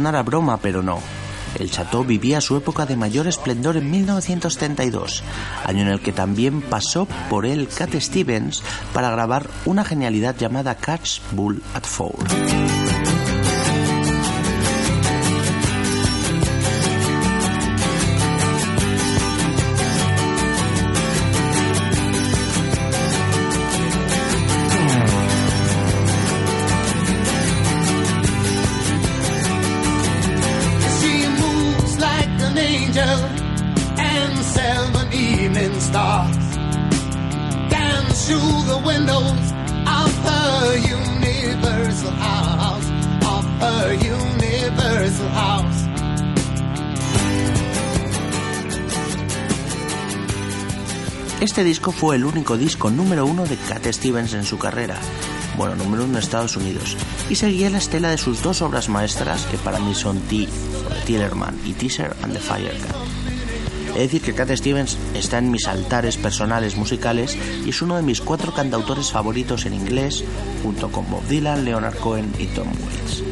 Sonar 0.00 0.16
a 0.16 0.22
broma, 0.22 0.56
pero 0.62 0.82
no. 0.82 0.98
El 1.58 1.70
Chateau 1.70 2.04
vivía 2.04 2.40
su 2.40 2.56
época 2.56 2.86
de 2.86 2.96
mayor 2.96 3.26
esplendor 3.26 3.76
en 3.76 3.90
1932, 3.90 5.22
año 5.66 5.82
en 5.82 5.88
el 5.88 6.00
que 6.00 6.10
también 6.10 6.62
pasó 6.62 7.06
por 7.28 7.44
él 7.44 7.68
Cat 7.68 7.94
Stevens 7.96 8.62
para 8.94 9.10
grabar 9.10 9.50
una 9.66 9.84
genialidad 9.84 10.34
llamada 10.38 10.76
Catch 10.76 11.20
Bull 11.32 11.62
at 11.74 11.84
Four. 11.84 12.16
Este 51.40 51.64
disco 51.64 51.90
fue 51.90 52.16
el 52.16 52.26
único 52.26 52.58
disco 52.58 52.90
número 52.90 53.24
uno 53.24 53.46
de 53.46 53.56
Cat 53.56 53.86
Stevens 53.86 54.34
en 54.34 54.44
su 54.44 54.58
carrera, 54.58 54.98
bueno, 55.56 55.74
número 55.74 56.04
uno 56.04 56.12
en 56.12 56.18
Estados 56.18 56.54
Unidos, 56.58 56.98
y 57.30 57.34
seguía 57.34 57.70
la 57.70 57.78
estela 57.78 58.10
de 58.10 58.18
sus 58.18 58.42
dos 58.42 58.60
obras 58.60 58.90
maestras 58.90 59.46
que 59.46 59.56
para 59.56 59.78
mí 59.78 59.94
son 59.94 60.20
T, 60.20 60.46
Tillerman 61.06 61.58
y 61.64 61.72
Teaser 61.72 62.14
and 62.22 62.34
the 62.34 62.38
Fire 62.38 62.76
Cat. 62.78 62.96
He 63.94 63.94
de 63.94 64.00
decir 64.00 64.20
que 64.20 64.34
Cat 64.34 64.50
Stevens 64.50 64.98
está 65.14 65.38
en 65.38 65.50
mis 65.50 65.66
altares 65.66 66.18
personales 66.18 66.76
musicales 66.76 67.38
y 67.64 67.70
es 67.70 67.80
uno 67.80 67.96
de 67.96 68.02
mis 68.02 68.20
cuatro 68.20 68.52
cantautores 68.52 69.10
favoritos 69.10 69.64
en 69.64 69.72
inglés, 69.72 70.22
junto 70.62 70.92
con 70.92 71.10
Bob 71.10 71.26
Dylan, 71.26 71.64
Leonard 71.64 71.96
Cohen 71.96 72.30
y 72.38 72.48
Tom 72.48 72.68
Waits. 72.68 73.29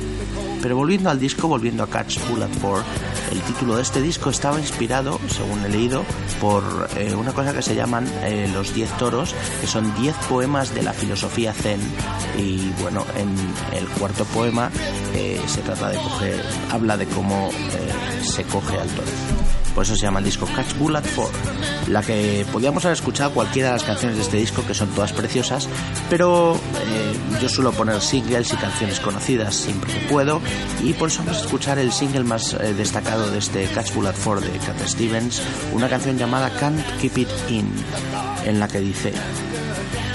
Pero 0.63 0.77
volviendo 0.77 1.11
al 1.11 1.19
disco, 1.19 1.49
volviendo 1.49 1.83
a 1.83 1.87
Catch 1.87 2.19
Bullet 2.29 2.49
4, 2.61 2.85
el 3.33 3.41
título 3.43 3.77
de 3.77 3.83
este 3.83 4.01
disco 4.01 4.31
estaba 4.31 4.59
inspirado, 4.59 5.21
según 5.29 5.65
he 5.65 5.69
leído, 5.69 6.05
por 6.41 6.63
eh, 6.97 7.15
una 7.15 7.33
cosa 7.33 7.53
que 7.53 7.63
se 7.63 7.75
llaman 7.75 8.07
eh, 8.23 8.51
los 8.53 8.75
10 8.75 8.91
toros, 8.99 9.35
que 9.61 9.67
son 9.67 9.95
10 10.01 10.17
poemas 10.29 10.75
de 10.75 10.83
la 10.83 10.93
filosofía 10.93 11.53
zen. 11.53 11.81
Y 12.39 12.71
bueno, 12.81 13.05
en 13.17 13.35
el 13.77 13.87
cuarto 13.89 14.25
poema 14.25 14.71
eh, 15.15 15.41
se 15.47 15.61
trata 15.63 15.91
de 15.91 15.97
coger, 15.97 16.43
habla 16.71 16.97
de 16.97 17.07
cómo 17.07 17.51
se 18.23 18.45
coge 18.45 18.79
al 18.79 18.89
toro. 18.89 19.09
Por 19.75 19.85
eso 19.85 19.95
se 19.95 20.03
llama 20.03 20.19
el 20.19 20.25
disco 20.25 20.45
Catch 20.47 20.77
Bullet 20.77 21.03
4. 21.15 21.39
La 21.89 22.03
que 22.03 22.45
podíamos 22.51 22.85
haber 22.85 22.97
escuchado 22.97 23.33
cualquiera 23.33 23.69
de 23.69 23.75
las 23.75 23.85
canciones 23.85 24.17
de 24.17 24.25
este 24.25 24.37
disco, 24.37 24.67
que 24.67 24.75
son 24.75 24.89
todas 24.89 25.13
preciosas, 25.13 25.69
pero 26.11 26.57
eh, 26.57 27.39
yo 27.41 27.49
suelo 27.49 27.71
poner 27.71 28.01
singles 28.01 28.53
y 28.53 28.57
canciones 28.57 28.99
conocidas 28.99 29.55
siempre 29.55 29.93
que 29.93 30.01
puedo, 30.09 30.41
y 30.83 30.95
por 30.95 31.09
eso 31.09 31.21
vamos 31.21 31.39
a 31.39 31.45
escuchar 31.45 31.79
el 31.79 31.93
single 31.93 32.25
más 32.25 32.55
eh, 32.55 32.75
destacado 32.75 33.31
de 33.31 33.39
este 33.39 33.67
Catch 33.67 33.95
Bullet 33.95 34.15
4 34.25 34.41
de 34.41 34.59
Cat 34.59 34.85
Stevens, 34.85 35.41
una 35.73 35.89
canción 35.89 36.19
llamada 36.19 36.51
Can't 36.59 36.85
Keep 37.01 37.19
It 37.19 37.29
In, 37.49 37.73
en 38.47 38.59
la 38.59 38.67
que 38.67 38.81
dice: 38.81 39.13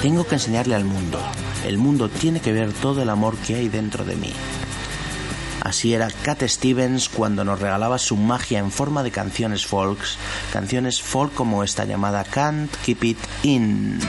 Tengo 0.01 0.27
que 0.27 0.35
enseñarle 0.35 0.75
al 0.75 0.83
mundo. 0.83 1.19
El 1.65 1.77
mundo 1.77 2.09
tiene 2.09 2.41
que 2.41 2.51
ver 2.51 2.73
todo 2.73 3.01
el 3.01 3.09
amor 3.09 3.37
que 3.37 3.55
hay 3.55 3.69
dentro 3.69 4.03
de 4.03 4.17
mí. 4.17 4.33
Así 5.63 5.93
era 5.93 6.09
Cat 6.09 6.43
Stevens 6.43 7.07
cuando 7.07 7.45
nos 7.45 7.61
regalaba 7.61 7.97
su 7.97 8.17
magia 8.17 8.59
en 8.59 8.69
forma 8.69 9.01
de 9.01 9.11
canciones 9.11 9.65
folks, 9.65 10.17
canciones 10.51 11.01
folk 11.01 11.33
como 11.33 11.63
esta 11.63 11.85
llamada 11.85 12.25
Can't 12.25 12.69
Keep 12.85 13.03
It 13.05 13.17
In. 13.43 13.99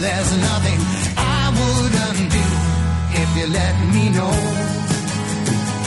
There's 0.00 0.32
nothing 0.38 0.80
I 1.16 1.50
wouldn't 1.58 2.30
do 2.30 2.46
if 3.20 3.28
you 3.36 3.46
let 3.52 3.74
me 3.94 4.04
know. 4.10 4.30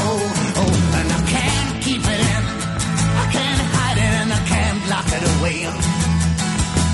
Oh, 0.04 0.24
oh, 0.62 0.74
and 1.00 1.08
I 1.18 1.22
can't 1.32 1.82
keep 1.82 2.04
it 2.04 2.22
in, 2.34 2.44
I 3.24 3.26
can't 3.32 3.62
hide 3.76 3.98
it, 4.06 4.14
and 4.22 4.34
I 4.34 4.42
can't 4.52 4.82
lock 4.92 5.08
it 5.18 5.24
away. 5.34 5.60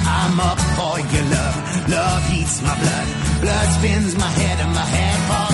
I'm 0.06 0.40
up 0.40 0.60
for 0.78 0.96
your 1.14 1.26
love. 1.36 1.90
Love 1.90 2.24
heats 2.30 2.62
my 2.62 2.76
blood. 2.82 3.08
Blood 3.42 3.68
spins 3.78 4.16
my 4.16 4.30
head 4.40 4.60
and 4.64 4.74
my 4.76 4.86
head 4.86 5.18
for 5.28 5.47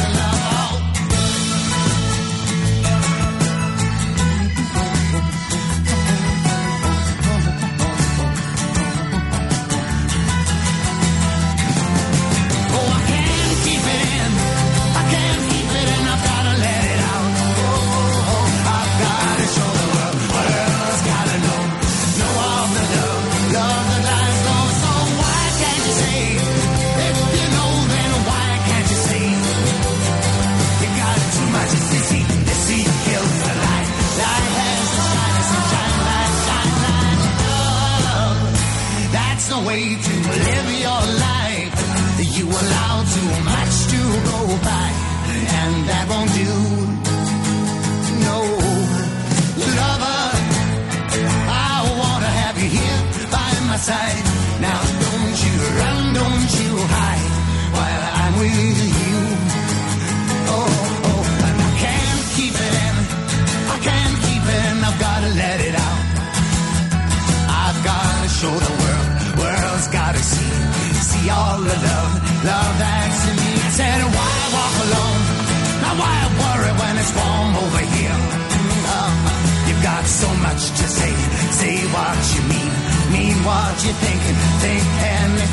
way 39.74 39.96
to 40.08 40.14
live 40.46 40.70
your 40.86 41.04
life. 41.28 41.76
You 42.38 42.46
allow 42.46 42.96
too 43.16 43.32
much 43.52 43.76
to 43.94 44.02
go 44.32 44.40
by, 44.70 44.90
and 45.62 45.74
that 45.90 46.06
won't 46.10 46.34
do. 46.34 46.83
All 71.34 71.60
the 71.70 71.78
love, 71.88 72.14
love 72.50 72.74
that's 72.82 73.22
in 73.30 73.36
me. 73.42 73.52
I 73.68 73.70
said, 73.80 74.00
why 74.18 74.34
walk 74.56 74.76
alone? 74.86 75.22
Now 75.84 75.94
why 76.02 76.16
worry 76.42 76.74
when 76.82 76.94
it's 77.02 77.14
warm 77.18 77.52
over 77.64 77.84
here? 77.96 78.20
Um, 78.98 79.16
you've 79.68 79.84
got 79.84 80.04
so 80.06 80.30
much 80.46 80.62
to 80.80 80.86
say, 80.98 81.14
say 81.60 81.76
what 81.96 82.20
you 82.34 82.42
mean, 82.54 82.74
mean 83.16 83.38
what 83.48 83.74
you're 83.84 84.00
thinking, 84.06 84.38
think 84.64 84.86
anything. 85.22 85.53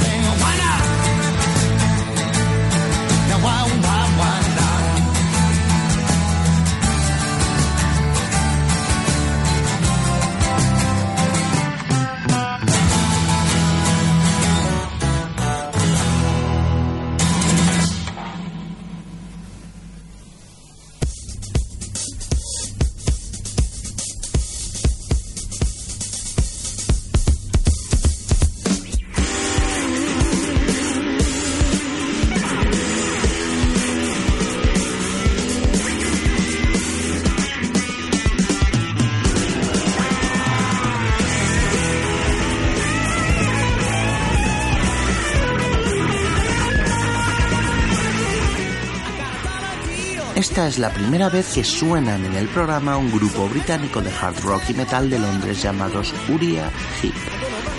Esta 50.60 50.68
es 50.68 50.78
la 50.78 50.92
primera 50.92 51.30
vez 51.30 51.54
que 51.54 51.64
suenan 51.64 52.22
en 52.22 52.34
el 52.34 52.46
programa 52.48 52.98
un 52.98 53.10
grupo 53.10 53.48
británico 53.48 54.02
de 54.02 54.10
hard 54.10 54.42
rock 54.42 54.62
y 54.68 54.74
metal 54.74 55.08
de 55.08 55.18
Londres 55.18 55.62
llamados 55.62 56.12
Uriah 56.28 56.70
Heep. 57.00 57.14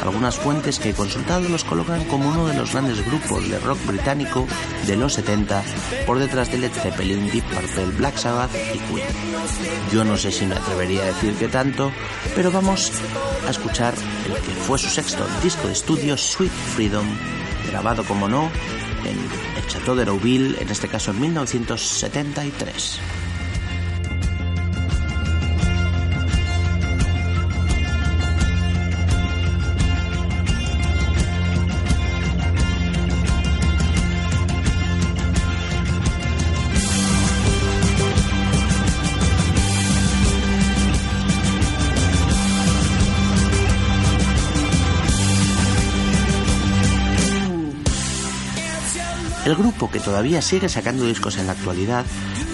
Algunas 0.01 0.35
fuentes 0.35 0.79
que 0.79 0.89
he 0.89 0.93
consultado 0.95 1.47
los 1.47 1.63
colocan 1.63 2.03
como 2.05 2.29
uno 2.29 2.47
de 2.47 2.55
los 2.55 2.71
grandes 2.71 3.05
grupos 3.05 3.47
de 3.47 3.59
rock 3.59 3.77
británico 3.85 4.47
de 4.87 4.95
los 4.95 5.13
70 5.13 5.61
por 6.07 6.17
detrás 6.17 6.51
de 6.51 6.57
Led 6.57 6.71
Zeppelin, 6.71 7.29
Deep 7.29 7.43
Purple, 7.43 7.97
Black 7.97 8.17
Sabbath 8.17 8.55
y 8.73 8.79
Queen. 8.79 9.07
Yo 9.91 10.03
no 10.03 10.17
sé 10.17 10.31
si 10.31 10.47
me 10.47 10.55
atrevería 10.55 11.03
a 11.03 11.05
decir 11.05 11.35
que 11.35 11.49
tanto, 11.49 11.91
pero 12.33 12.49
vamos 12.49 12.91
a 13.45 13.51
escuchar 13.51 13.93
el 14.25 14.33
que 14.33 14.53
fue 14.53 14.79
su 14.79 14.89
sexto 14.89 15.23
disco 15.43 15.67
de 15.67 15.73
estudio, 15.73 16.17
Sweet 16.17 16.51
Freedom, 16.73 17.05
grabado 17.69 18.03
como 18.05 18.27
no 18.27 18.49
en 19.05 19.50
Chateau 19.71 19.95
de 19.95 20.03
Rouville, 20.03 20.57
en 20.59 20.67
este 20.67 20.89
caso 20.89 21.11
en 21.11 21.21
1973. 21.21 23.20
El 49.51 49.57
grupo, 49.57 49.91
que 49.91 49.99
todavía 49.99 50.41
sigue 50.41 50.69
sacando 50.69 51.03
discos 51.03 51.37
en 51.37 51.47
la 51.47 51.51
actualidad, 51.51 52.05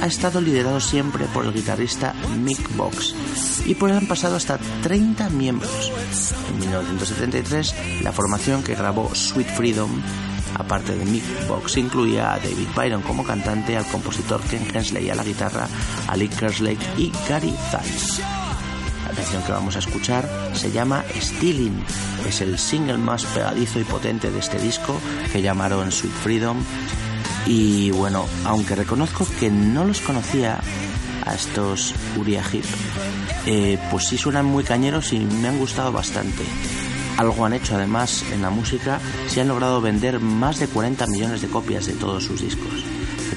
ha 0.02 0.08
estado 0.08 0.42
liderado 0.42 0.80
siempre 0.80 1.26
por 1.28 1.46
el 1.46 1.54
guitarrista 1.54 2.16
Mick 2.40 2.76
Box 2.76 3.14
y 3.68 3.76
por 3.76 3.92
él 3.92 3.98
han 3.98 4.08
pasado 4.08 4.36
hasta 4.36 4.58
30 4.82 5.30
miembros. 5.30 5.92
En 6.50 6.60
1973, 6.60 8.02
la 8.02 8.12
formación 8.12 8.64
que 8.64 8.74
grabó 8.74 9.14
Sweet 9.14 9.48
Freedom, 9.48 9.92
aparte 10.56 10.96
de 10.96 11.06
Mick 11.06 11.48
Box, 11.48 11.78
incluía 11.78 12.34
a 12.34 12.40
David 12.40 12.70
Byron 12.76 13.04
como 13.04 13.24
cantante, 13.24 13.78
al 13.78 13.86
compositor 13.86 14.42
Ken 14.42 14.66
Hensley 14.74 15.12
a 15.12 15.16
la 15.16 15.24
guitarra, 15.24 15.68
a 16.08 16.18
Lee 16.18 16.30
Kerslake 16.30 16.98
y 16.98 17.12
Gary 17.30 17.54
Thanks. 17.70 18.47
La 19.08 19.14
canción 19.14 19.42
que 19.44 19.54
vamos 19.54 19.78
a 19.78 19.80
escuchar 19.80 20.28
se 20.54 20.70
llama 20.70 21.06
Stealing. 21.16 21.82
Es 22.28 22.42
el 22.42 22.60
single 22.60 22.98
más 22.98 23.24
pegadizo 23.24 23.80
y 23.80 23.86
potente 23.86 24.30
de 24.30 24.40
este 24.40 24.60
disco 24.60 25.00
que 25.32 25.42
llamaron 25.42 25.94
Sweet 25.94 26.14
Freedom. 26.14 26.58
Y 27.46 27.92
bueno, 27.92 28.26
aunque 28.44 28.76
reconozco 28.76 29.26
que 29.40 29.50
no 29.50 29.86
los 29.86 30.02
conocía 30.02 30.60
a 31.26 31.34
estos 31.34 31.96
Uriah 32.18 32.44
Heep, 32.52 32.66
eh, 33.46 33.80
pues 33.90 34.08
sí 34.08 34.18
suenan 34.18 34.46
muy 34.46 34.66
cañeros 34.66 35.14
y 35.14 35.20
me 35.20 35.48
han 35.48 35.58
gustado 35.58 35.94
bastante. 35.94 36.44
Algo 37.16 37.46
han 37.46 37.54
hecho 37.54 37.76
además 37.76 38.26
en 38.34 38.42
la 38.42 38.50
música, 38.50 39.00
se 39.28 39.40
han 39.40 39.48
logrado 39.48 39.80
vender 39.80 40.20
más 40.20 40.60
de 40.60 40.68
40 40.68 41.08
millones 41.08 41.42
de 41.42 41.48
copias 41.48 41.86
de 41.86 41.94
todos 41.94 42.26
sus 42.26 42.42
discos. 42.42 42.84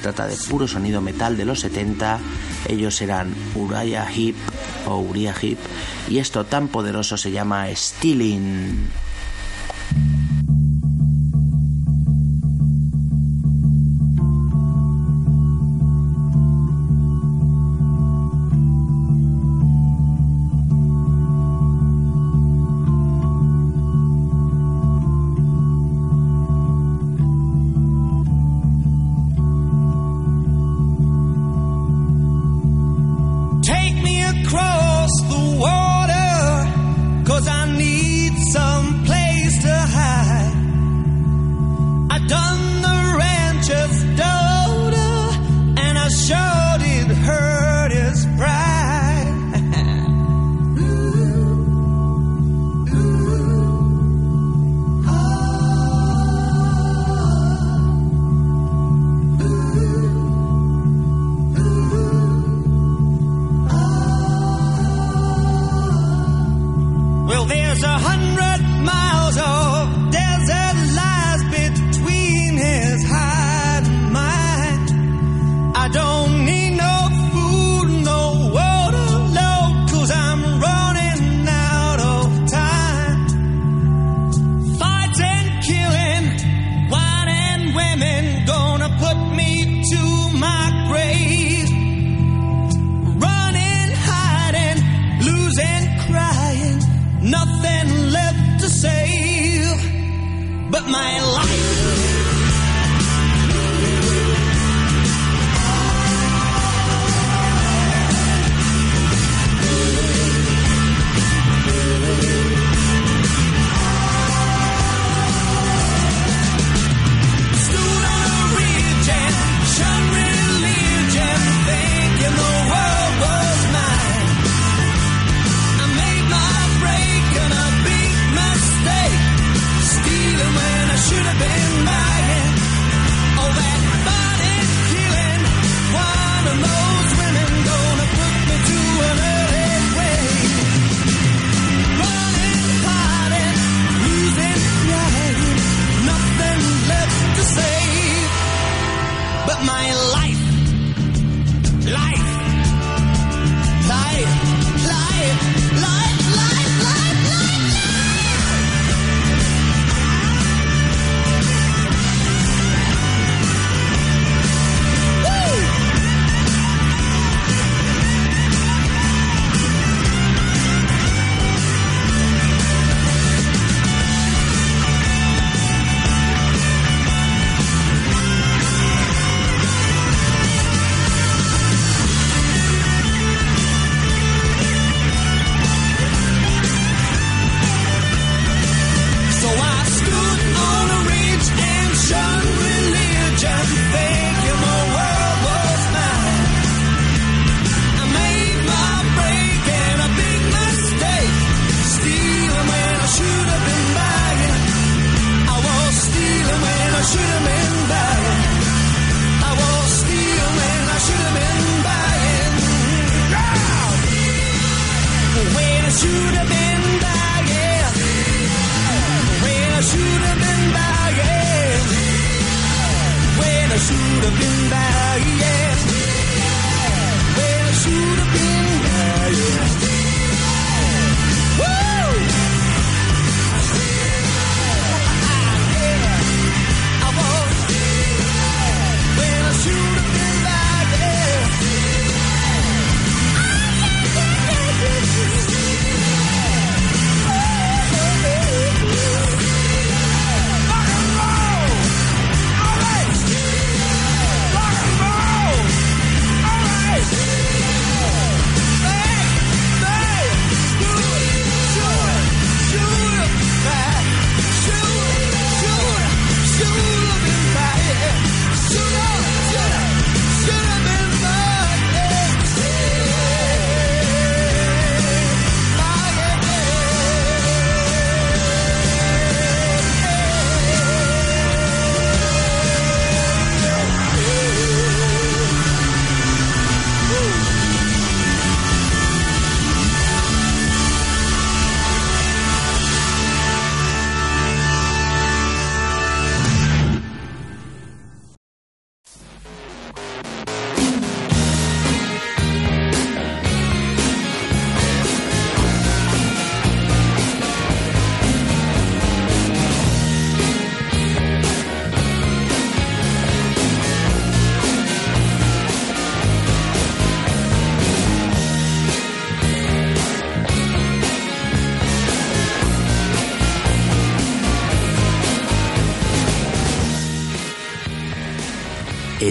Trata 0.01 0.27
de 0.27 0.35
puro 0.49 0.67
sonido 0.67 0.99
metal 0.99 1.37
de 1.37 1.45
los 1.45 1.59
70, 1.59 2.19
ellos 2.67 3.01
eran 3.01 3.35
Uriah 3.55 4.09
Heep 4.11 4.35
o 4.87 4.97
Uriah 4.97 5.35
Heep 5.39 5.59
y 6.09 6.17
esto 6.17 6.43
tan 6.45 6.67
poderoso 6.69 7.17
se 7.17 7.31
llama 7.31 7.67
Stealing. 7.75 8.89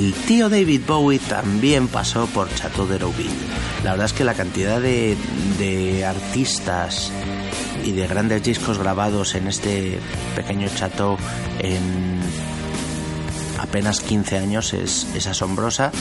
El 0.00 0.14
tío 0.14 0.48
David 0.48 0.80
Bowie 0.86 1.18
también 1.18 1.86
pasó 1.86 2.24
por 2.28 2.48
Chateau 2.54 2.86
de 2.86 2.96
Roville. 2.96 3.28
La 3.84 3.90
verdad 3.90 4.06
es 4.06 4.14
que 4.14 4.24
la 4.24 4.32
cantidad 4.32 4.80
de, 4.80 5.14
artistas 6.06 7.12
y 7.84 7.92
de 7.92 8.06
grandes 8.06 8.42
discos 8.42 8.78
grabados 8.78 9.34
en 9.34 9.46
este 9.46 9.98
pequeño 10.34 10.68
chateau 10.74 11.18
en 11.58 12.18
apenas 13.58 14.00
15 14.00 14.38
años 14.38 14.72
es, 14.72 15.06
es 15.14 15.26
asombrosa. 15.26 15.92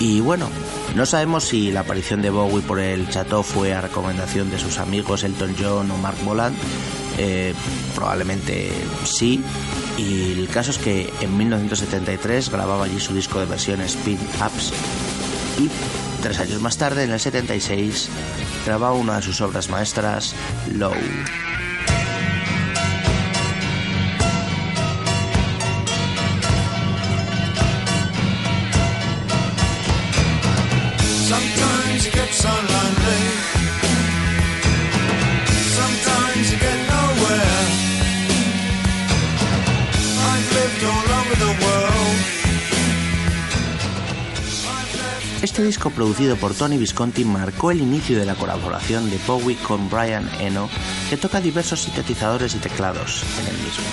Y 0.00 0.18
bueno, 0.18 0.48
no 0.96 1.06
sabemos 1.06 1.44
si 1.44 1.70
la 1.70 1.80
aparición 1.80 2.20
de 2.22 2.30
Bowie 2.30 2.62
por 2.62 2.80
el 2.80 3.08
chateau 3.08 3.44
fue 3.44 3.72
a 3.72 3.80
recomendación 3.80 4.50
de 4.50 4.58
sus 4.58 4.78
amigos 4.78 5.22
Elton 5.22 5.54
John 5.56 5.88
o 5.92 5.96
Mark 5.98 6.18
Boland. 6.24 6.56
Eh, 7.18 7.54
probablemente 7.94 8.72
sí. 9.04 9.40
Y 9.98 10.32
el 10.32 10.48
caso 10.48 10.70
es 10.70 10.78
que 10.78 11.12
en 11.20 11.36
1973 11.36 12.50
grababa 12.50 12.84
allí 12.84 13.00
su 13.00 13.12
disco 13.14 13.40
de 13.40 13.46
versiones 13.46 13.96
Spin 13.96 14.18
Ups 14.44 14.72
y 15.58 15.68
tres 16.22 16.38
años 16.38 16.60
más 16.60 16.78
tarde, 16.78 17.04
en 17.04 17.10
el 17.10 17.20
76, 17.20 18.08
grababa 18.64 18.94
una 18.94 19.16
de 19.16 19.22
sus 19.22 19.40
obras 19.40 19.68
maestras, 19.68 20.34
Low. 20.72 20.94
Este 45.58 45.66
disco 45.66 45.90
producido 45.90 46.36
por 46.36 46.54
Tony 46.54 46.78
Visconti 46.78 47.24
marcó 47.24 47.72
el 47.72 47.80
inicio 47.80 48.16
de 48.16 48.24
la 48.24 48.36
colaboración 48.36 49.10
de 49.10 49.18
Bowie 49.26 49.56
con 49.56 49.90
Brian 49.90 50.30
Eno, 50.38 50.70
que 51.10 51.16
toca 51.16 51.40
diversos 51.40 51.80
sintetizadores 51.80 52.54
y 52.54 52.58
teclados 52.58 53.24
en 53.40 53.48
el 53.48 53.60
mismo. 53.64 53.84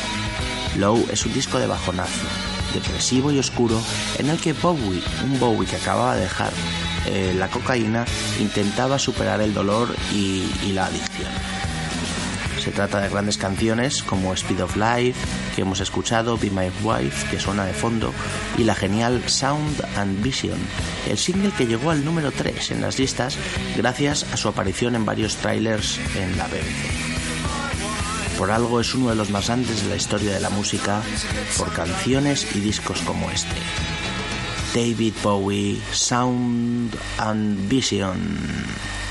Low 0.77 1.07
es 1.11 1.25
un 1.25 1.33
disco 1.33 1.57
de 1.57 1.65
bajonazo, 1.65 2.27
depresivo 2.71 3.31
y 3.31 3.39
oscuro, 3.39 3.81
en 4.19 4.29
el 4.29 4.37
que 4.39 4.53
Bowie, 4.53 5.01
un 5.23 5.39
Bowie 5.39 5.67
que 5.67 5.77
acababa 5.77 6.13
de 6.13 6.21
dejar 6.21 6.51
eh, 7.07 7.33
la 7.35 7.49
cocaína, 7.49 8.05
intentaba 8.39 8.99
superar 8.99 9.41
el 9.41 9.55
dolor 9.55 9.87
y, 10.13 10.47
y 10.67 10.71
la 10.73 10.85
adicción. 10.85 11.31
Se 12.65 12.71
trata 12.71 12.99
de 12.99 13.09
grandes 13.09 13.37
canciones 13.37 14.01
como 14.01 14.33
Speed 14.33 14.63
of 14.63 14.75
Life, 14.75 15.13
que 15.55 15.61
hemos 15.61 15.81
escuchado, 15.81 16.35
Be 16.35 16.49
My 16.49 16.71
Wife, 16.81 17.29
que 17.29 17.39
suena 17.39 17.63
de 17.63 17.73
fondo, 17.73 18.11
y 18.57 18.63
la 18.63 18.73
genial 18.73 19.21
Sound 19.29 19.85
and 19.95 20.23
Vision, 20.23 20.57
el 21.07 21.19
single 21.19 21.51
que 21.51 21.67
llegó 21.67 21.91
al 21.91 22.03
número 22.03 22.31
3 22.31 22.71
en 22.71 22.81
las 22.81 22.97
listas 22.97 23.37
gracias 23.77 24.25
a 24.33 24.37
su 24.37 24.47
aparición 24.47 24.95
en 24.95 25.05
varios 25.05 25.35
trailers 25.35 25.99
en 26.15 26.35
la 26.39 26.47
BBC. 26.47 28.35
Por 28.39 28.49
algo 28.49 28.81
es 28.81 28.95
uno 28.95 29.11
de 29.11 29.15
los 29.15 29.29
más 29.29 29.45
grandes 29.45 29.83
de 29.83 29.89
la 29.89 29.97
historia 29.97 30.33
de 30.33 30.39
la 30.39 30.49
música, 30.49 31.03
por 31.59 31.71
canciones 31.71 32.55
y 32.55 32.61
discos 32.61 32.99
como 33.01 33.29
este. 33.29 33.55
David 34.73 35.13
Bowie, 35.21 35.79
Sound 35.91 36.97
and 37.19 37.69
Vision. 37.69 39.04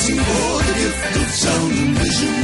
Waiting 0.00 0.24
for 0.24 0.62
the 0.64 0.72
gift 0.80 1.16
of 1.16 1.28
sound 1.30 1.72
and 1.72 1.98
vision. 1.98 2.34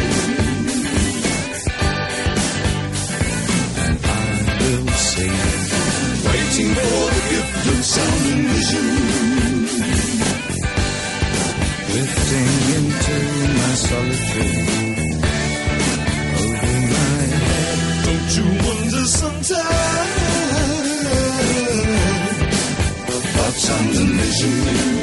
And 3.83 3.99
I 4.05 4.27
will 4.61 4.89
sing, 5.09 5.39
waiting 6.27 6.71
for 6.77 7.01
the 7.15 7.23
gift 7.33 7.67
of 7.73 7.79
sound 7.95 8.25
and 8.33 8.45
vision. 8.53 8.89
Drifting 11.89 12.55
into 12.77 13.17
my 13.57 13.75
solitude. 13.89 15.25
Over 16.43 16.77
my 16.93 17.21
head, 17.41 17.79
don't 18.05 18.31
you 18.37 18.47
wonder 18.67 19.05
sometimes 19.21 19.57
about 23.09 23.55
sound 23.67 23.95
and 23.97 24.13
vision? 24.21 24.96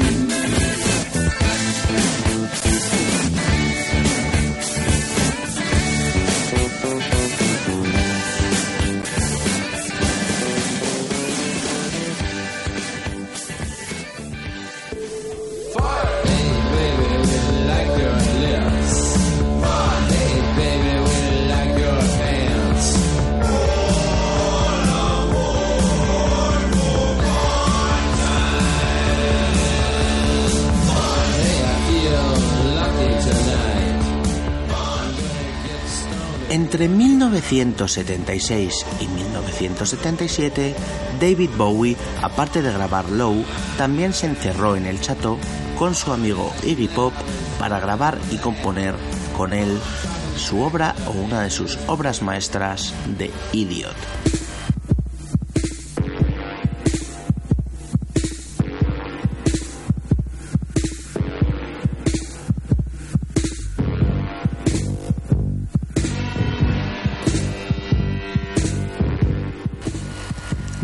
Entre 36.54 36.88
1976 36.88 38.86
y 39.00 39.08
1977, 39.08 40.76
David 41.20 41.50
Bowie, 41.56 41.96
aparte 42.22 42.62
de 42.62 42.72
grabar 42.72 43.10
Low, 43.10 43.44
también 43.76 44.12
se 44.12 44.28
encerró 44.28 44.76
en 44.76 44.86
el 44.86 45.00
Chateau 45.00 45.36
con 45.76 45.96
su 45.96 46.12
amigo 46.12 46.52
Iggy 46.62 46.86
Pop 46.86 47.12
para 47.58 47.80
grabar 47.80 48.16
y 48.30 48.36
componer 48.36 48.94
con 49.36 49.52
él 49.52 49.80
su 50.36 50.60
obra 50.60 50.94
o 51.08 51.10
una 51.10 51.42
de 51.42 51.50
sus 51.50 51.76
obras 51.88 52.22
maestras 52.22 52.94
de 53.18 53.32
Idiot. 53.52 54.43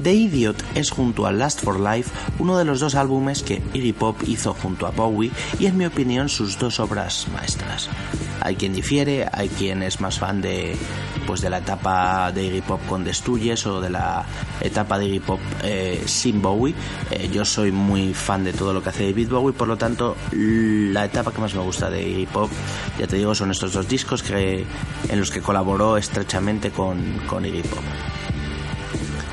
The 0.02 0.14
Idiot 0.14 0.56
es 0.74 0.90
junto 0.90 1.26
a 1.26 1.32
Last 1.32 1.60
for 1.62 1.78
Life 1.78 2.10
uno 2.38 2.56
de 2.56 2.64
los 2.64 2.80
dos 2.80 2.94
álbumes 2.94 3.42
que 3.42 3.62
Iggy 3.74 3.92
Pop 3.92 4.16
hizo 4.26 4.54
junto 4.54 4.86
a 4.86 4.90
Bowie 4.90 5.30
y 5.58 5.66
en 5.66 5.76
mi 5.76 5.84
opinión 5.84 6.28
sus 6.28 6.58
dos 6.58 6.80
obras 6.80 7.26
maestras. 7.34 7.88
Hay 8.40 8.56
quien 8.56 8.72
difiere, 8.72 9.28
hay 9.30 9.48
quien 9.48 9.82
es 9.82 10.00
más 10.00 10.18
fan 10.18 10.40
de 10.40 10.76
pues 11.26 11.42
de 11.42 11.50
la 11.50 11.58
etapa 11.58 12.32
de 12.32 12.44
Iggy 12.44 12.62
Pop 12.62 12.80
con 12.88 13.04
Destuyes 13.04 13.66
o 13.66 13.80
de 13.80 13.90
la 13.90 14.24
etapa 14.60 14.98
de 14.98 15.06
Iggy 15.06 15.20
Pop 15.20 15.40
eh, 15.62 16.02
sin 16.06 16.40
Bowie. 16.40 16.74
Eh, 17.10 17.28
yo 17.32 17.44
soy 17.44 17.70
muy 17.70 18.14
fan 18.14 18.44
de 18.44 18.52
todo 18.52 18.72
lo 18.72 18.82
que 18.82 18.88
hace 18.88 19.04
David 19.04 19.28
Bowie, 19.28 19.52
por 19.52 19.68
lo 19.68 19.76
tanto 19.76 20.16
la 20.32 21.04
etapa 21.04 21.32
que 21.32 21.40
más 21.40 21.54
me 21.54 21.60
gusta 21.60 21.90
de 21.90 22.08
Iggy 22.08 22.26
Pop, 22.26 22.50
ya 22.98 23.06
te 23.06 23.16
digo, 23.16 23.34
son 23.34 23.50
estos 23.50 23.74
dos 23.74 23.86
discos 23.86 24.22
que 24.22 24.64
en 25.08 25.20
los 25.20 25.30
que 25.30 25.42
colaboró 25.42 25.96
estrechamente 25.98 26.70
con, 26.70 27.20
con 27.28 27.44
Iggy 27.44 27.62
Pop 27.62 27.84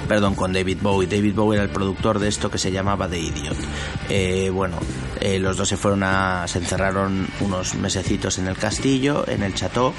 perdón, 0.07 0.35
con 0.35 0.53
David 0.53 0.79
Bowie. 0.81 1.07
David 1.07 1.35
Bowie 1.35 1.57
era 1.57 1.63
el 1.63 1.69
productor 1.69 2.19
de 2.19 2.27
esto 2.27 2.49
que 2.49 2.57
se 2.57 2.71
llamaba 2.71 3.07
The 3.07 3.19
Idiot. 3.19 3.57
Eh, 4.09 4.49
bueno, 4.51 4.79
eh, 5.19 5.39
los 5.39 5.57
dos 5.57 5.67
se 5.67 5.77
fueron 5.77 6.03
a, 6.03 6.45
se 6.47 6.59
encerraron 6.59 7.27
unos 7.41 7.75
mesecitos 7.75 8.37
en 8.37 8.47
el 8.47 8.57
castillo, 8.57 9.27
en 9.27 9.43
el 9.43 9.53
chateau, 9.53 9.93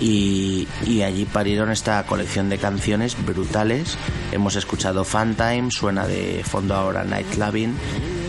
y, 0.00 0.68
y 0.86 1.02
allí 1.02 1.24
parieron 1.24 1.70
esta 1.70 2.04
colección 2.06 2.48
de 2.48 2.58
canciones 2.58 3.16
brutales. 3.24 3.98
Hemos 4.32 4.56
escuchado 4.56 5.04
Fun 5.04 5.34
Time, 5.34 5.70
suena 5.70 6.06
de 6.06 6.42
fondo 6.44 6.74
ahora 6.74 7.04
Night 7.04 7.28
Clubbing. 7.34 7.74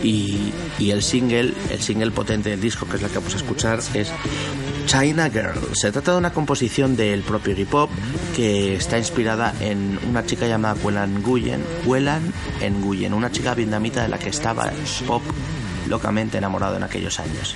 Y, 0.02 0.50
y 0.78 0.92
el 0.92 1.02
single, 1.02 1.52
el 1.70 1.82
single 1.82 2.10
potente 2.10 2.48
del 2.48 2.60
disco, 2.60 2.86
que 2.88 2.96
es 2.96 3.02
la 3.02 3.08
que 3.08 3.18
vamos 3.18 3.34
a 3.34 3.36
escuchar, 3.36 3.80
es 3.92 4.10
China 4.86 5.30
Girl. 5.30 5.74
Se 5.74 5.92
trata 5.92 6.12
de 6.12 6.18
una 6.18 6.32
composición 6.32 6.96
del 6.96 7.22
propio 7.22 7.58
hip 7.58 7.72
hop 7.74 7.90
que 8.34 8.74
está 8.74 8.98
inspirada 8.98 9.54
en 9.60 9.98
una 10.08 10.24
chica 10.24 10.46
llamada 10.46 10.76
Welan 10.82 11.20
Nguyen, 11.22 11.64
Welan 11.86 12.32
Nguyen, 12.60 13.14
una 13.14 13.30
chica 13.30 13.54
vietnamita 13.54 14.02
de 14.02 14.08
la 14.08 14.18
que 14.18 14.28
estaba 14.30 14.70
Pop 15.06 15.22
locamente 15.88 16.38
enamorado 16.38 16.76
en 16.76 16.82
aquellos 16.82 17.18
años. 17.20 17.54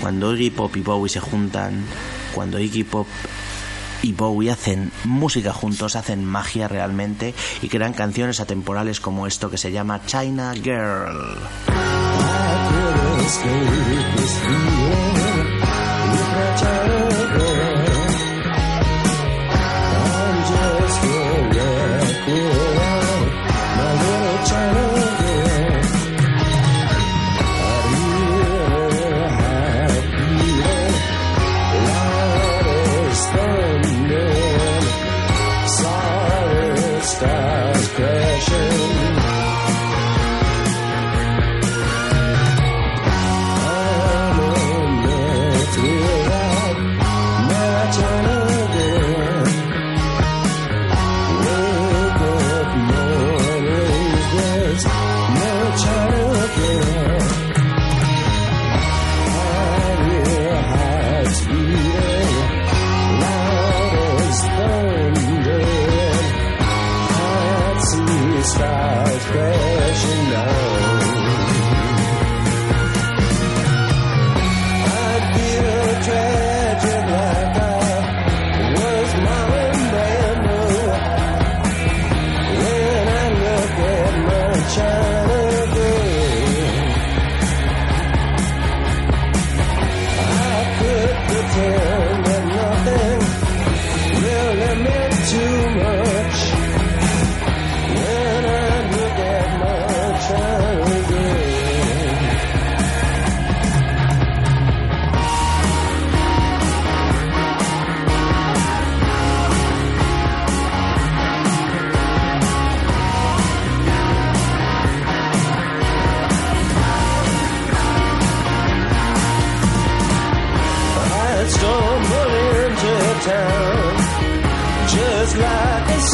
Cuando 0.00 0.34
Iggy 0.34 0.50
Pop 0.50 0.76
y 0.76 0.80
Bowie 0.80 1.10
se 1.10 1.20
juntan, 1.20 1.84
cuando 2.34 2.58
Iggy 2.58 2.84
Pop 2.84 3.06
y 4.02 4.12
Bowie 4.12 4.50
hacen 4.50 4.92
música 5.04 5.52
juntos, 5.52 5.96
hacen 5.96 6.24
magia 6.24 6.68
realmente 6.68 7.34
y 7.62 7.68
crean 7.68 7.92
canciones 7.92 8.40
atemporales 8.40 9.00
como 9.00 9.26
esto 9.26 9.50
que 9.50 9.58
se 9.58 9.72
llama 9.72 10.04
China 10.06 10.52
Girl. 10.54 11.38
家。 16.56 16.75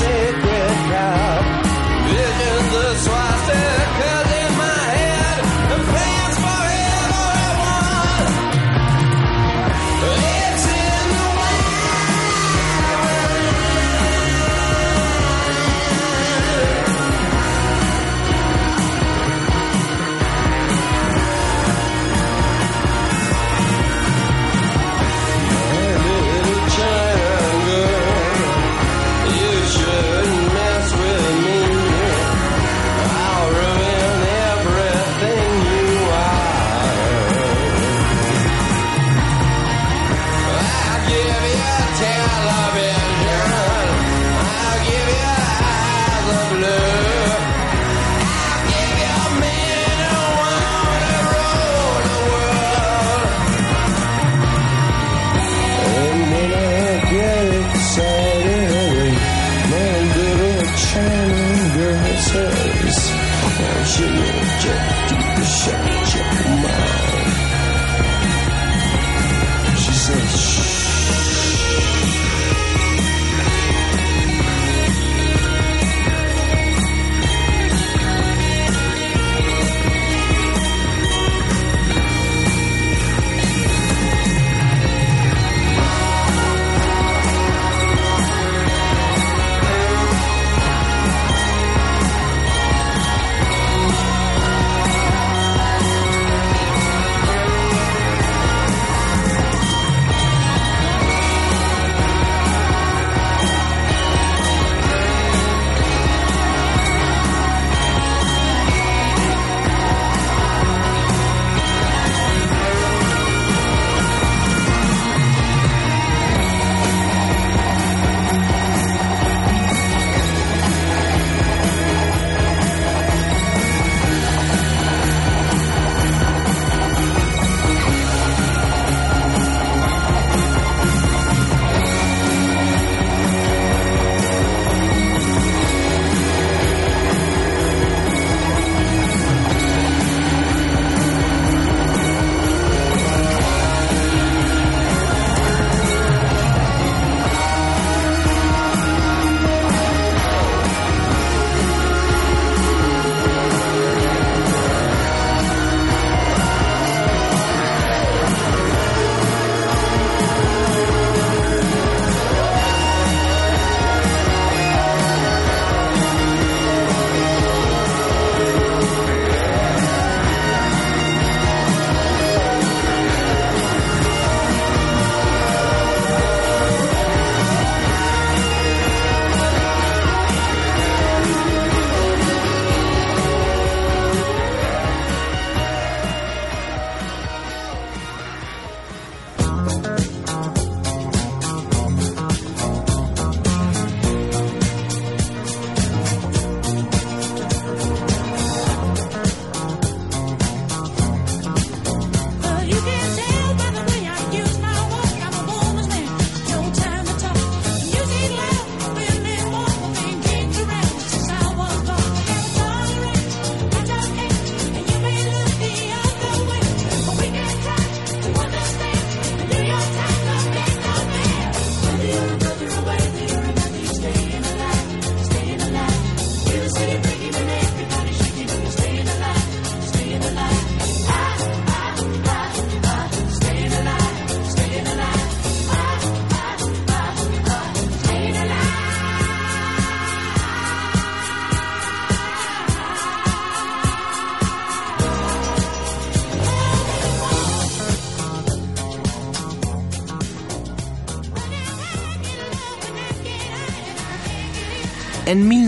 Like 0.01 0.52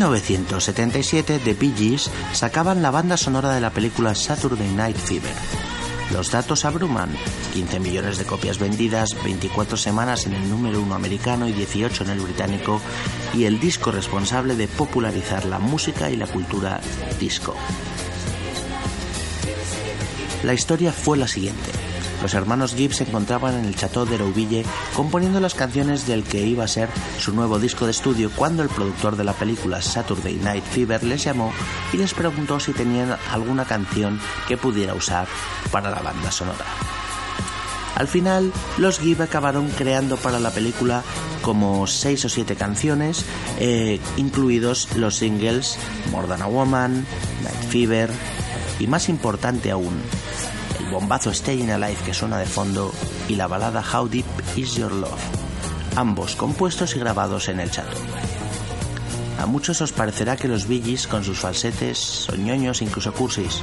1977, 0.05 1.39
The 1.39 1.55
Bee 1.55 1.73
Gees 1.75 2.11
sacaban 2.33 2.83
la 2.83 2.91
banda 2.91 3.17
sonora 3.17 3.55
de 3.55 3.61
la 3.63 3.71
película 3.71 4.15
Saturday 4.15 4.69
Night 4.69 4.97
Fever. 4.97 5.33
Los 6.13 6.31
datos 6.31 6.67
abruman. 6.67 7.09
15 7.55 7.81
millones 7.81 8.19
de 8.19 8.27
copias 8.27 8.59
vendidas, 8.59 9.17
24 9.25 9.79
semanas 9.79 10.27
en 10.27 10.35
el 10.35 10.51
número 10.51 10.83
1 10.83 10.95
americano 10.95 11.49
y 11.49 11.53
18 11.53 12.05
en 12.05 12.11
el 12.11 12.21
británico, 12.21 12.83
y 13.33 13.45
el 13.45 13.59
disco 13.59 13.93
responsable 13.93 14.57
de 14.57 14.69
popularizar 14.69 15.47
la 15.47 15.59
música 15.59 16.11
y 16.11 16.17
la 16.17 16.27
cultura 16.27 16.83
disco. 17.19 17.57
La 20.43 20.53
historia 20.53 20.93
fue 20.93 21.17
la 21.17 21.29
siguiente. 21.29 21.84
Los 22.23 22.35
hermanos 22.35 22.75
Gibbs 22.75 22.97
se 22.97 23.05
encontraban 23.05 23.55
en 23.55 23.65
el 23.67 23.77
Chateau 23.77 24.07
de 24.07 24.19
Rouville 24.19 24.65
componiendo 24.95 25.41
las 25.41 25.55
canciones 25.55 26.07
del 26.07 26.25
que 26.25 26.47
iba 26.47 26.65
a 26.65 26.69
ser 26.69 26.89
su 27.19 27.33
nuevo 27.33 27.59
disco 27.59 27.85
de 27.85 27.91
estudio 27.91 28.31
cuando 28.35 28.63
el 28.63 28.69
productor 28.69 29.17
de 29.17 29.25
la 29.25 29.33
película 29.35 29.83
Saturday 29.83 30.37
Night 30.37 30.65
Fever 30.65 31.03
les 31.05 31.25
llamó 31.25 31.53
y 31.93 31.99
les 31.99 32.15
preguntó 32.15 32.61
si 32.61 32.73
tenían 32.73 33.17
alguna 33.31 33.65
canción 33.65 34.21
que 34.49 34.57
pudiera 34.57 34.95
usar 34.95 35.27
para 35.71 35.91
la 35.91 36.01
banda 36.01 36.31
sonora. 36.31 36.65
Al 37.95 38.09
final, 38.09 38.53
los 38.77 38.99
Gibb 38.99 39.23
acabaron 39.23 39.69
creando 39.69 40.17
para 40.17 40.41
la 40.41 40.51
película 40.51 41.03
como 41.43 41.87
seis 41.87 42.25
o 42.25 42.29
siete 42.29 42.57
canciones, 42.57 43.25
eh, 43.59 44.01
incluidos 44.17 44.97
los 44.97 45.17
singles 45.17 45.79
More 46.11 46.27
Than 46.27 46.43
a 46.43 46.47
Woman, 46.47 47.07
Night 47.43 47.71
Fever 47.71 48.11
y 48.81 48.87
más 48.89 49.09
importante 49.09 49.71
aún, 49.71 49.95
bombazo 50.95 51.35
Staying 51.35 51.73
Alive 51.73 52.05
que 52.05 52.15
suena 52.15 52.39
de 52.39 52.47
fondo 52.47 52.93
y 53.29 53.35
la 53.35 53.49
balada 53.49 53.83
How 53.83 54.09
Deep 54.09 54.25
Is 54.55 54.77
Your 54.77 54.93
Love, 54.93 55.11
ambos 55.97 56.37
compuestos 56.37 56.95
y 56.95 57.01
grabados 57.01 57.49
en 57.49 57.59
el 57.59 57.71
Chateau. 57.71 58.44
A 59.45 59.47
muchos 59.47 59.83
os 59.83 59.93
parecerá 59.93 60.39
que 60.41 60.49
los 60.49 60.67
Billys 60.67 61.07
con 61.07 61.23
sus 61.23 61.39
falsetes 61.39 61.99
son 61.99 62.47
ñoños, 62.47 62.81
incluso 62.81 63.13
cursis. 63.13 63.61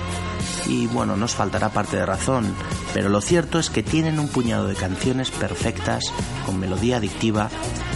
Y 0.67 0.85
bueno, 0.85 1.17
nos 1.17 1.33
faltará 1.33 1.69
parte 1.69 1.97
de 1.97 2.05
razón, 2.05 2.53
pero 2.93 3.09
lo 3.09 3.19
cierto 3.19 3.57
es 3.57 3.71
que 3.71 3.81
tienen 3.81 4.19
un 4.19 4.27
puñado 4.27 4.67
de 4.67 4.75
canciones 4.75 5.31
perfectas, 5.31 6.03
con 6.45 6.59
melodía 6.59 6.97
adictiva, 6.97 7.49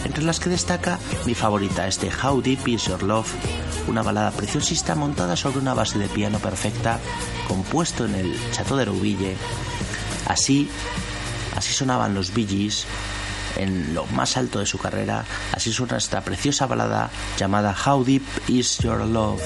entre 0.04 0.24
las 0.24 0.40
que 0.40 0.50
destaca 0.50 0.98
mi 1.28 1.36
favorita, 1.36 1.88
este 1.88 2.10
How 2.10 2.42
Deep 2.42 2.68
Is 2.70 2.88
Your 2.88 3.04
Love, 3.04 3.32
una 3.88 4.02
balada 4.02 4.32
preciosista 4.32 4.96
montada 4.96 5.36
sobre 5.36 5.60
una 5.60 5.76
base 5.76 6.00
de 6.00 6.10
piano 6.10 6.40
perfecta, 6.40 7.00
compuesto 7.48 8.06
en 8.06 8.16
el 8.16 8.36
Chateau 8.52 8.78
de 8.78 8.86
Rouville. 8.86 9.38
Así, 10.26 10.68
así 11.56 11.72
sonaban 11.72 12.16
los 12.16 12.34
Billys 12.34 12.88
en 13.58 13.94
lo 13.94 14.06
más 14.08 14.38
alto 14.38 14.60
de 14.60 14.66
su 14.66 14.78
carrera. 14.78 15.26
Así 15.52 15.72
suena 15.72 15.98
esta 15.98 16.22
preciosa 16.22 16.68
balada 16.68 17.10
llamada 17.38 17.76
How 17.86 18.04
Deep 18.04 18.24
Is 18.48 18.78
Your 18.80 19.06
Love. 19.06 19.42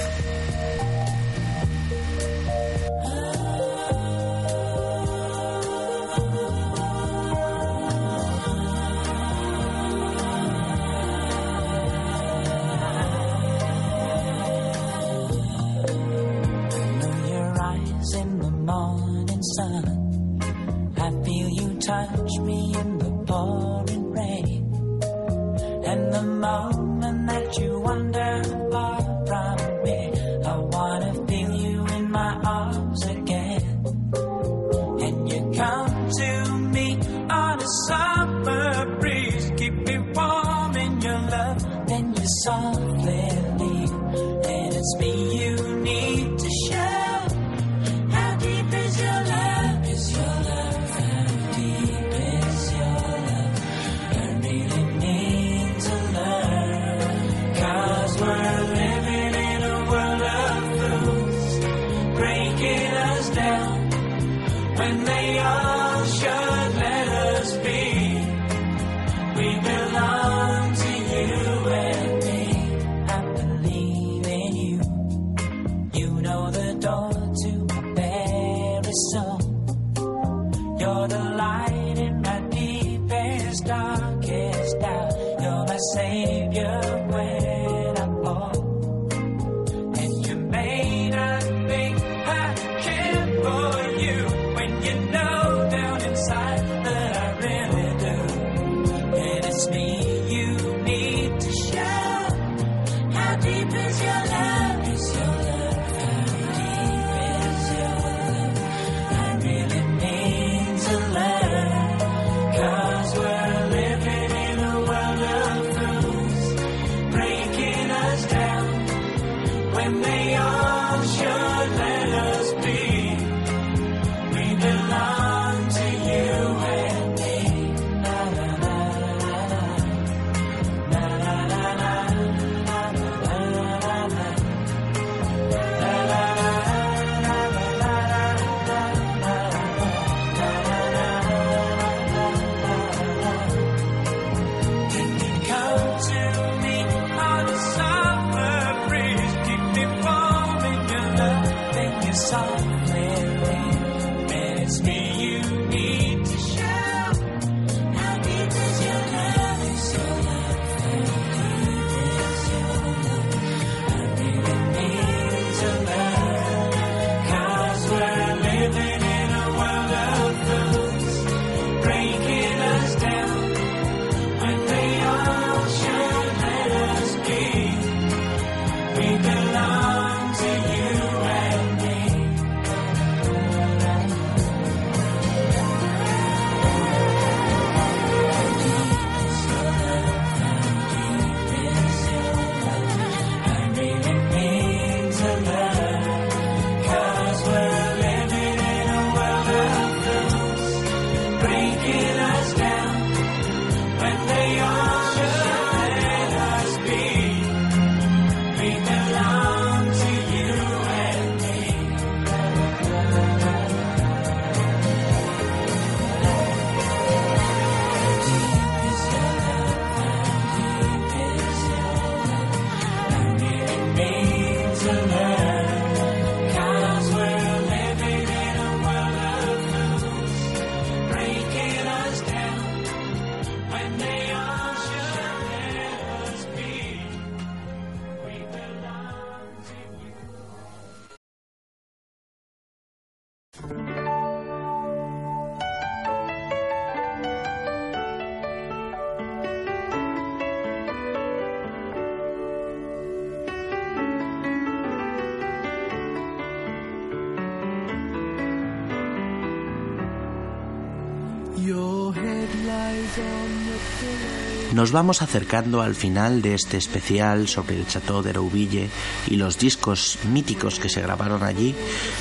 Nos 264.90 264.94
vamos 264.96 265.22
acercando 265.22 265.82
al 265.82 265.94
final 265.94 266.42
de 266.42 266.54
este 266.54 266.76
especial 266.76 267.46
sobre 267.46 267.76
el 267.76 267.86
Chateau 267.86 268.22
de 268.22 268.32
Rouville 268.32 268.90
y 269.28 269.36
los 269.36 269.56
discos 269.56 270.18
míticos 270.24 270.80
que 270.80 270.88
se 270.88 271.00
grabaron 271.00 271.44
allí 271.44 271.76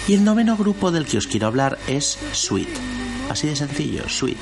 y 0.07 0.13
el 0.13 0.24
noveno 0.24 0.55
grupo 0.55 0.91
del 0.91 1.07
que 1.07 1.17
os 1.17 1.26
quiero 1.26 1.47
hablar 1.47 1.80
es 1.88 2.20
Sweet. 2.32 2.70
Así 3.28 3.47
de 3.47 3.55
sencillo, 3.55 4.07
Sweet, 4.07 4.38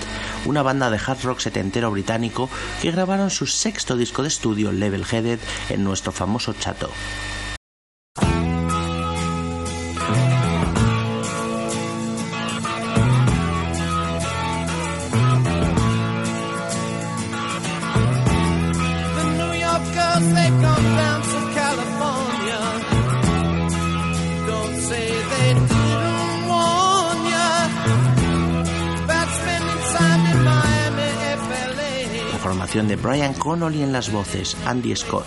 una 0.46 0.62
banda 0.62 0.90
de 0.90 0.98
hard 0.98 1.24
rock 1.24 1.40
setentero 1.40 1.90
británico 1.90 2.50
que 2.82 2.92
grabaron 2.92 3.30
su 3.30 3.46
sexto 3.46 3.96
disco 3.96 4.24
de 4.24 4.28
estudio 4.28 4.74
Level 4.74 5.06
Headed 5.10 5.40
en 5.70 5.86
nuestro 5.86 6.12
famoso 6.12 6.52
Chateau. 6.52 6.92
Connolly 33.38 33.84
en 33.84 33.92
las 33.92 34.12
voces, 34.12 34.56
Andy 34.66 34.96
Scott. 34.96 35.26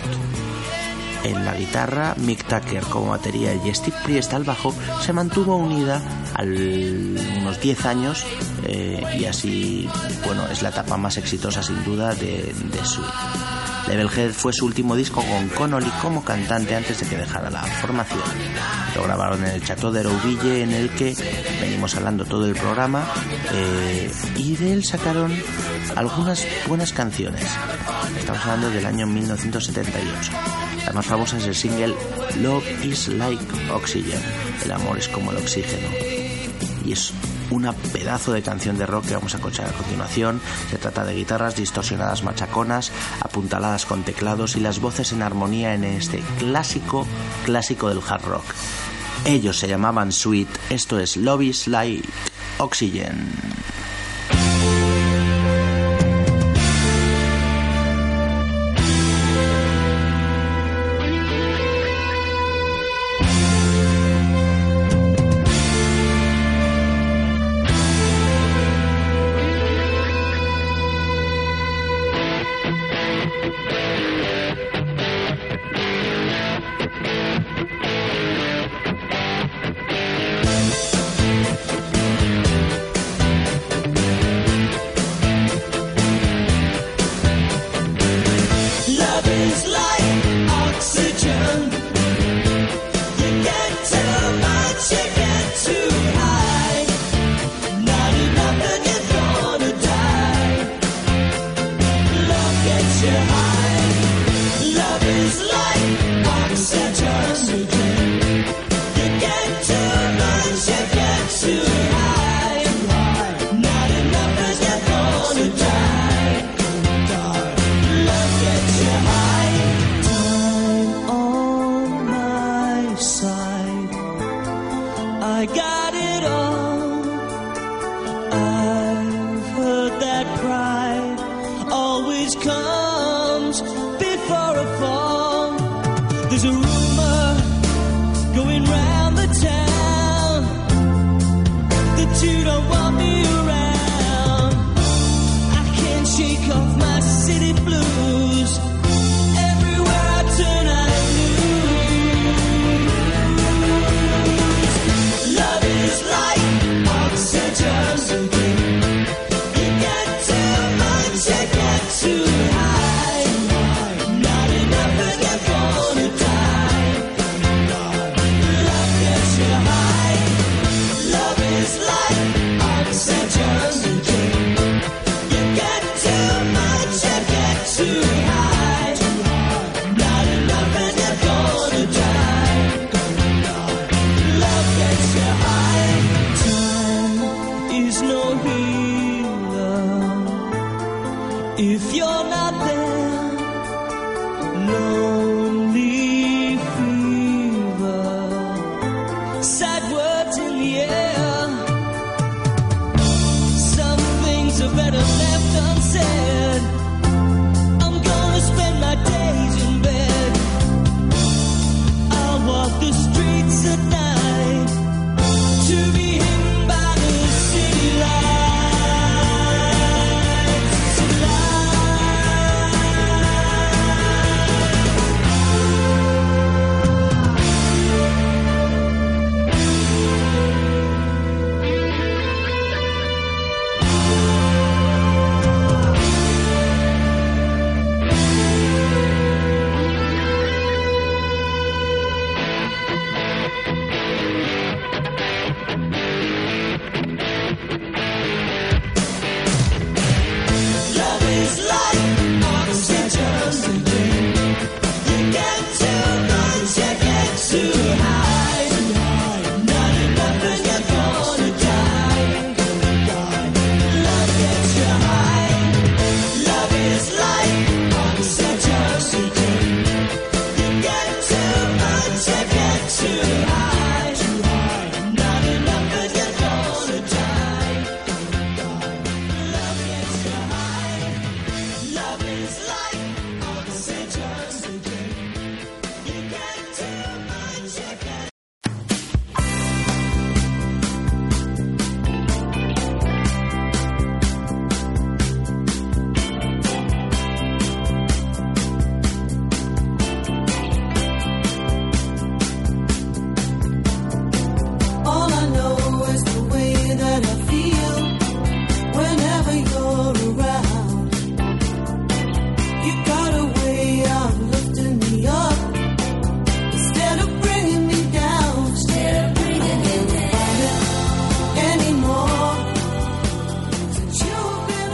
En 1.25 1.45
la 1.45 1.55
guitarra, 1.55 2.15
Mick 2.19 2.45
Tucker 2.45 2.83
como 2.85 3.11
batería 3.11 3.55
y 3.55 3.75
Steve 3.75 3.97
Priest 4.05 4.33
al 4.33 4.45
bajo 4.45 4.75
se 5.01 5.13
mantuvo 5.13 5.57
unida 5.57 6.01
al 6.35 6.49
unos 7.39 7.61
10 7.61 7.85
años 7.85 8.25
eh, 8.67 9.03
y 9.19 9.25
así, 9.27 9.89
bueno, 10.25 10.47
es 10.51 10.63
la 10.63 10.71
etapa 10.71 10.97
más 10.97 11.19
exitosa 11.19 11.63
sin 11.63 11.85
duda 11.85 12.15
de, 12.15 12.55
de 12.55 12.85
Sweet. 12.85 13.60
Levelhead 13.91 14.32
fue 14.32 14.53
su 14.53 14.66
último 14.66 14.95
disco 14.95 15.20
con 15.20 15.49
Connolly 15.49 15.91
como 16.01 16.24
cantante 16.24 16.76
antes 16.76 17.01
de 17.01 17.07
que 17.07 17.16
dejara 17.16 17.51
la 17.51 17.62
formación. 17.62 18.22
Lo 18.95 19.03
grabaron 19.03 19.45
en 19.45 19.55
el 19.55 19.64
Chateau 19.64 19.91
de 19.91 20.05
Rouville 20.05 20.62
en 20.62 20.72
el 20.72 20.91
que 20.91 21.16
venimos 21.61 21.97
hablando 21.97 22.24
todo 22.24 22.47
el 22.47 22.55
programa 22.55 23.05
eh, 23.53 24.11
y 24.36 24.55
de 24.55 24.74
él 24.74 24.84
sacaron 24.84 25.32
algunas 25.97 26.47
buenas 26.68 26.93
canciones. 26.93 27.45
Estamos 28.16 28.41
hablando 28.43 28.70
del 28.70 28.86
año 28.86 29.09
1978. 29.09 30.32
La 30.86 30.93
más 30.93 31.07
famosa 31.07 31.38
es 31.38 31.47
el 31.47 31.55
single 31.57 31.95
Love 32.41 32.64
is 32.84 33.09
like 33.09 33.43
oxygen. 33.72 34.20
El 34.64 34.70
amor 34.70 34.99
es 34.99 35.09
como 35.09 35.32
el 35.32 35.38
oxígeno. 35.38 35.88
Y 36.84 36.93
es 36.93 37.12
una 37.51 37.72
pedazo 37.72 38.32
de 38.32 38.42
canción 38.42 38.78
de 38.78 38.86
rock 38.86 39.07
que 39.07 39.14
vamos 39.14 39.34
a 39.34 39.38
escuchar 39.38 39.68
a 39.68 39.72
continuación. 39.72 40.40
Se 40.70 40.78
trata 40.78 41.05
de 41.05 41.14
guitarras 41.14 41.57
distorsionadas 41.57 42.22
machaconas, 42.22 42.92
apuntaladas 43.20 43.86
con 43.86 44.05
teclados 44.05 44.57
y 44.57 44.61
las 44.61 44.80
voces 44.80 45.12
en 45.12 45.22
armonía 45.22 45.74
en 45.74 45.84
este 45.84 46.22
clásico, 46.38 47.07
clásico 47.44 47.88
del 47.88 48.01
hard 48.07 48.24
rock. 48.24 48.44
Ellos 49.24 49.59
se 49.59 49.68
llamaban 49.68 50.12
Sweet, 50.12 50.48
esto 50.70 50.98
es 50.98 51.16
Love 51.16 51.42
is 51.42 51.68
like 51.68 52.09
oxygen. 52.59 53.32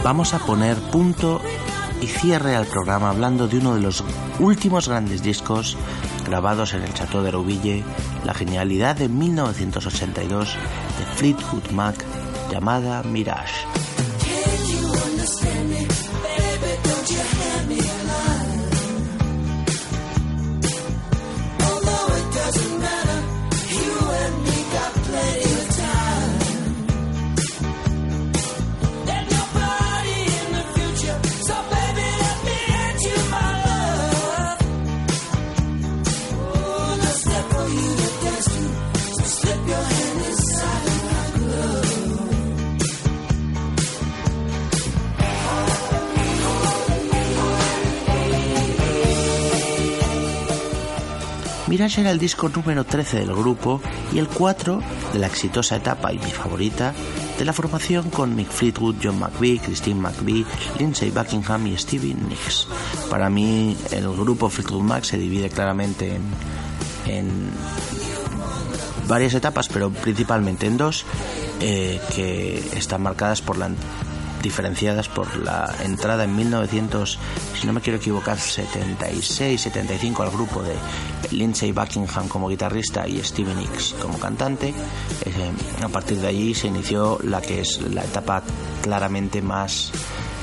Vamos 0.07 0.33
a 0.33 0.39
poner 0.39 0.77
punto 0.89 1.41
y 2.01 2.07
cierre 2.07 2.55
al 2.55 2.65
programa 2.65 3.09
hablando 3.09 3.49
de 3.49 3.57
uno 3.57 3.75
de 3.75 3.81
los 3.81 4.05
últimos 4.39 4.87
grandes 4.87 5.21
discos 5.21 5.75
grabados 6.25 6.73
en 6.73 6.83
el 6.83 6.93
Chateau 6.93 7.21
de 7.23 7.31
Rouville, 7.31 7.83
la 8.23 8.33
genialidad 8.33 8.95
de 8.95 9.09
1982 9.09 10.55
de 10.55 11.05
Fleetwood 11.17 11.71
Mac 11.71 12.05
llamada 12.49 13.03
Mirage. 13.03 13.76
Era 51.95 52.11
el 52.11 52.19
disco 52.19 52.49
número 52.49 52.83
13 52.83 53.19
del 53.19 53.33
grupo 53.33 53.81
y 54.13 54.19
el 54.19 54.27
4 54.27 54.81
de 55.13 55.19
la 55.19 55.27
exitosa 55.27 55.77
etapa 55.77 56.11
y 56.11 56.19
mi 56.19 56.29
favorita 56.29 56.93
de 57.39 57.45
la 57.45 57.53
formación 57.53 58.09
con 58.09 58.35
Mick 58.35 58.49
Fleetwood, 58.49 58.97
John 59.01 59.17
McVie, 59.17 59.59
Christine 59.59 59.99
McVie, 59.99 60.45
Lindsay 60.77 61.11
Buckingham 61.11 61.65
y 61.65 61.77
Stevie 61.77 62.13
Nicks. 62.13 62.67
Para 63.09 63.29
mí 63.29 63.75
el 63.91 64.07
grupo 64.09 64.49
Fleetwood 64.49 64.83
Mac 64.83 65.05
se 65.05 65.17
divide 65.17 65.49
claramente 65.49 66.13
en, 66.15 66.23
en 67.07 67.49
varias 69.07 69.33
etapas, 69.33 69.69
pero 69.69 69.89
principalmente 69.89 70.67
en 70.67 70.77
dos, 70.77 71.05
eh, 71.61 71.99
que 72.13 72.59
están 72.75 73.01
marcadas 73.01 73.41
por 73.41 73.57
la 73.57 73.69
diferenciadas 74.47 75.09
por 75.09 75.35
la 75.35 75.75
entrada 75.83 76.23
en 76.23 76.33
1900, 76.33 77.19
si 77.59 77.67
no 77.67 77.73
me 77.73 77.81
quiero 77.81 77.97
equivocar, 77.97 78.39
76, 78.39 79.59
75 79.59 80.23
al 80.23 80.31
grupo 80.31 80.63
de 80.63 80.73
Lindsay 81.35 81.73
Buckingham 81.73 82.29
como 82.29 82.47
guitarrista 82.47 83.05
y 83.05 83.21
Stevie 83.21 83.55
Nicks 83.55 83.93
como 84.01 84.17
cantante. 84.17 84.69
Eh, 84.69 85.51
a 85.83 85.89
partir 85.89 86.19
de 86.21 86.27
allí 86.27 86.55
se 86.55 86.67
inició 86.67 87.19
la 87.23 87.41
que 87.41 87.59
es 87.59 87.81
la 87.93 88.05
etapa 88.05 88.41
claramente 88.81 89.41
más 89.41 89.91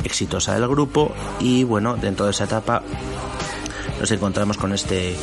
exitosa 0.05 0.53
del 0.53 0.69
grupo 0.69 1.15
y 1.41 1.65
bueno, 1.65 1.97
dentro 1.97 2.27
de 2.27 2.33
esa 2.33 2.45
etapa 2.45 2.83
nos 3.99 4.11
encontramos 4.11 4.59
con 4.59 4.75
este 4.75 5.17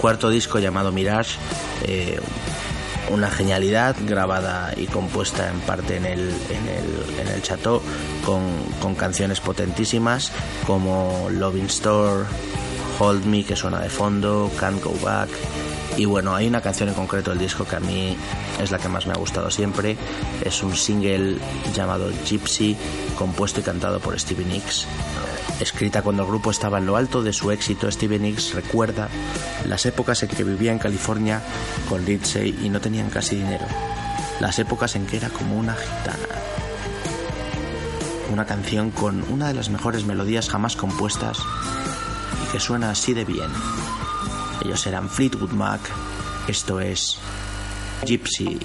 cuarto 0.00 0.30
disco 0.30 0.60
llamado 0.60 0.92
Mirage. 0.92 1.36
eh, 1.82 2.20
una 3.10 3.30
genialidad 3.30 3.96
grabada 4.06 4.72
y 4.76 4.86
compuesta 4.86 5.48
en 5.48 5.60
parte 5.60 5.96
en 5.96 6.06
el, 6.06 6.20
en 6.20 6.68
el, 6.68 7.20
en 7.20 7.28
el 7.28 7.42
Chateau 7.42 7.82
con, 8.24 8.42
con 8.80 8.94
canciones 8.94 9.40
potentísimas 9.40 10.32
como 10.66 11.28
Loving 11.30 11.66
Store, 11.66 12.24
Hold 12.98 13.26
Me 13.26 13.44
que 13.44 13.56
suena 13.56 13.80
de 13.80 13.90
fondo, 13.90 14.50
Can't 14.58 14.82
Go 14.82 14.94
Back 15.02 15.30
y 15.96 16.04
bueno, 16.04 16.34
hay 16.34 16.46
una 16.46 16.60
canción 16.60 16.88
en 16.88 16.94
concreto 16.94 17.30
del 17.30 17.38
disco 17.38 17.64
que 17.64 17.76
a 17.76 17.80
mí 17.80 18.16
es 18.58 18.70
la 18.70 18.78
que 18.78 18.88
más 18.88 19.06
me 19.06 19.12
ha 19.12 19.16
gustado 19.16 19.50
siempre. 19.50 19.96
Es 20.42 20.62
un 20.62 20.74
single 20.74 21.38
llamado 21.74 22.10
Gypsy, 22.24 22.76
compuesto 23.18 23.60
y 23.60 23.62
cantado 23.62 24.00
por 24.00 24.18
Stevie 24.18 24.46
Nicks. 24.46 24.86
Escrita 25.60 26.00
cuando 26.00 26.22
el 26.22 26.28
grupo 26.28 26.50
estaba 26.50 26.78
en 26.78 26.86
lo 26.86 26.96
alto 26.96 27.22
de 27.22 27.34
su 27.34 27.50
éxito, 27.50 27.90
Stevie 27.90 28.18
Nicks 28.18 28.54
recuerda 28.54 29.08
las 29.66 29.84
épocas 29.84 30.22
en 30.22 30.30
que 30.30 30.42
vivía 30.42 30.72
en 30.72 30.78
California 30.78 31.42
con 31.86 32.02
Lindsay 32.04 32.58
y 32.62 32.70
no 32.70 32.80
tenían 32.80 33.10
casi 33.10 33.36
dinero. 33.36 33.66
Las 34.40 34.58
épocas 34.58 34.96
en 34.96 35.06
que 35.06 35.18
era 35.18 35.28
como 35.28 35.58
una 35.58 35.74
gitana. 35.74 36.28
Una 38.32 38.46
canción 38.46 38.90
con 38.90 39.22
una 39.30 39.48
de 39.48 39.54
las 39.54 39.68
mejores 39.68 40.06
melodías 40.06 40.48
jamás 40.48 40.76
compuestas 40.76 41.38
y 42.42 42.52
que 42.52 42.60
suena 42.60 42.90
así 42.90 43.12
de 43.12 43.26
bien. 43.26 43.50
Ellos 44.64 44.86
eran 44.86 45.10
Fleetwood 45.10 45.50
Mac, 45.50 45.80
esto 46.48 46.80
es 46.80 47.18
Gypsy. 48.06 48.58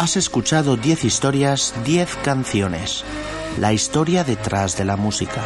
Has 0.00 0.16
escuchado 0.16 0.76
10 0.78 1.04
historias, 1.04 1.74
10 1.84 2.16
canciones. 2.24 3.04
La 3.58 3.74
historia 3.74 4.24
detrás 4.24 4.78
de 4.78 4.86
la 4.86 4.96
música. 4.96 5.42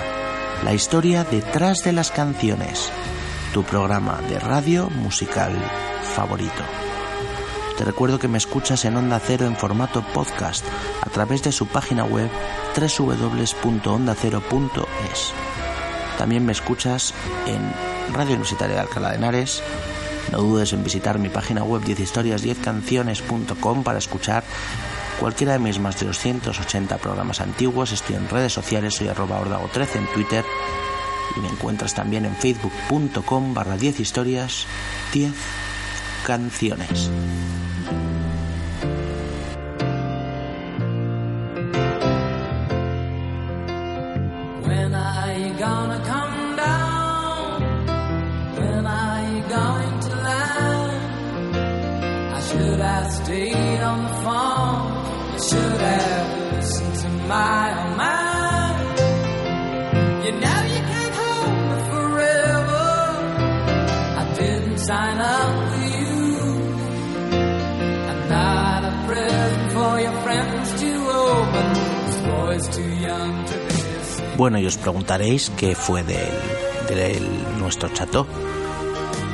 La 0.62 0.72
historia 0.72 1.24
detrás 1.24 1.82
de 1.82 1.92
las 1.92 2.12
canciones. 2.12 2.88
Tu 3.52 3.64
programa 3.64 4.20
de 4.28 4.38
radio 4.38 4.88
musical 4.90 5.52
favorito. 6.14 6.62
Te 7.76 7.84
recuerdo 7.84 8.20
que 8.20 8.28
me 8.28 8.38
escuchas 8.38 8.84
en 8.84 8.96
Onda 8.96 9.18
Cero 9.18 9.46
en 9.46 9.56
formato 9.56 10.04
podcast 10.14 10.64
a 11.02 11.10
través 11.10 11.42
de 11.42 11.50
su 11.50 11.66
página 11.66 12.04
web 12.04 12.30
www.ondacero.es. 12.76 15.32
También 16.16 16.46
me 16.46 16.52
escuchas 16.52 17.12
en 17.48 17.72
Radio 18.14 18.34
Universitaria 18.34 18.76
de 18.76 18.82
Alcalá 18.82 19.10
de 19.10 19.16
Henares. 19.16 19.64
No 20.32 20.38
dudes 20.38 20.72
en 20.72 20.84
visitar 20.84 21.18
mi 21.18 21.28
página 21.28 21.64
web 21.64 21.82
10historias10canciones.com 21.82 23.84
para 23.84 23.98
escuchar 23.98 24.44
cualquiera 25.20 25.54
de 25.54 25.58
mis 25.58 25.78
más 25.78 25.98
de 26.00 26.06
280 26.06 26.98
programas 26.98 27.40
antiguos. 27.40 27.92
Estoy 27.92 28.16
en 28.16 28.28
redes 28.28 28.52
sociales, 28.52 28.94
soy 28.94 29.08
arroba 29.08 29.40
ordago13 29.40 29.96
en 29.96 30.06
Twitter 30.12 30.44
y 31.36 31.40
me 31.40 31.48
encuentras 31.48 31.94
también 31.94 32.24
en 32.24 32.34
facebook.com 32.34 33.54
barra 33.54 33.76
10 33.76 34.00
historias 34.00 34.66
10 35.12 35.32
canciones. 36.26 37.10
Bueno, 74.36 74.58
y 74.58 74.66
os 74.66 74.76
preguntaréis 74.76 75.50
qué 75.56 75.74
fue 75.74 76.02
de, 76.02 77.20
nuestro 77.58 77.88
chateau. 77.90 78.26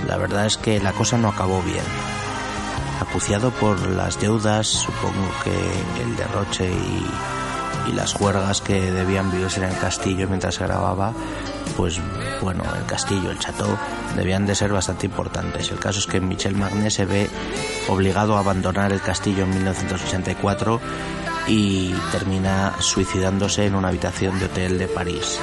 La 0.07 0.17
verdad 0.17 0.47
es 0.47 0.57
que 0.57 0.81
la 0.81 0.93
cosa 0.93 1.17
no 1.17 1.29
acabó 1.29 1.63
bien. 1.63 1.85
Acuciado 3.01 3.51
por 3.51 3.81
las 3.91 4.21
deudas, 4.21 4.67
supongo 4.67 5.31
que 5.43 6.03
el 6.03 6.17
derroche 6.17 6.71
y, 6.71 7.91
y 7.91 7.93
las 7.93 8.13
juergas 8.13 8.61
que 8.61 8.91
debían 8.93 9.31
vivirse 9.31 9.61
en 9.61 9.71
el 9.71 9.79
castillo 9.79 10.29
mientras 10.29 10.57
se 10.57 10.65
grababa, 10.65 11.13
pues 11.77 11.99
bueno, 12.43 12.63
el 12.77 12.85
castillo, 12.85 13.31
el 13.31 13.39
chateau, 13.39 13.77
debían 14.17 14.47
de 14.47 14.55
ser 14.55 14.73
bastante 14.73 15.07
importantes. 15.07 15.71
El 15.71 15.79
caso 15.79 15.99
es 15.99 16.07
que 16.07 16.21
Michel 16.21 16.57
Magnet 16.57 16.91
se 16.91 17.07
ve 17.07 17.29
obligado 17.89 18.37
a 18.37 18.41
abandonar 18.41 18.93
el 18.93 19.01
castillo 19.01 19.45
en 19.45 19.51
1984 19.51 20.81
y 21.47 21.93
termina 22.13 22.75
suicidándose 22.81 23.67
en 23.67 23.75
una 23.75 23.89
habitación 23.89 24.39
de 24.39 24.47
hotel 24.47 24.79
de 24.79 24.89
París. 24.89 25.39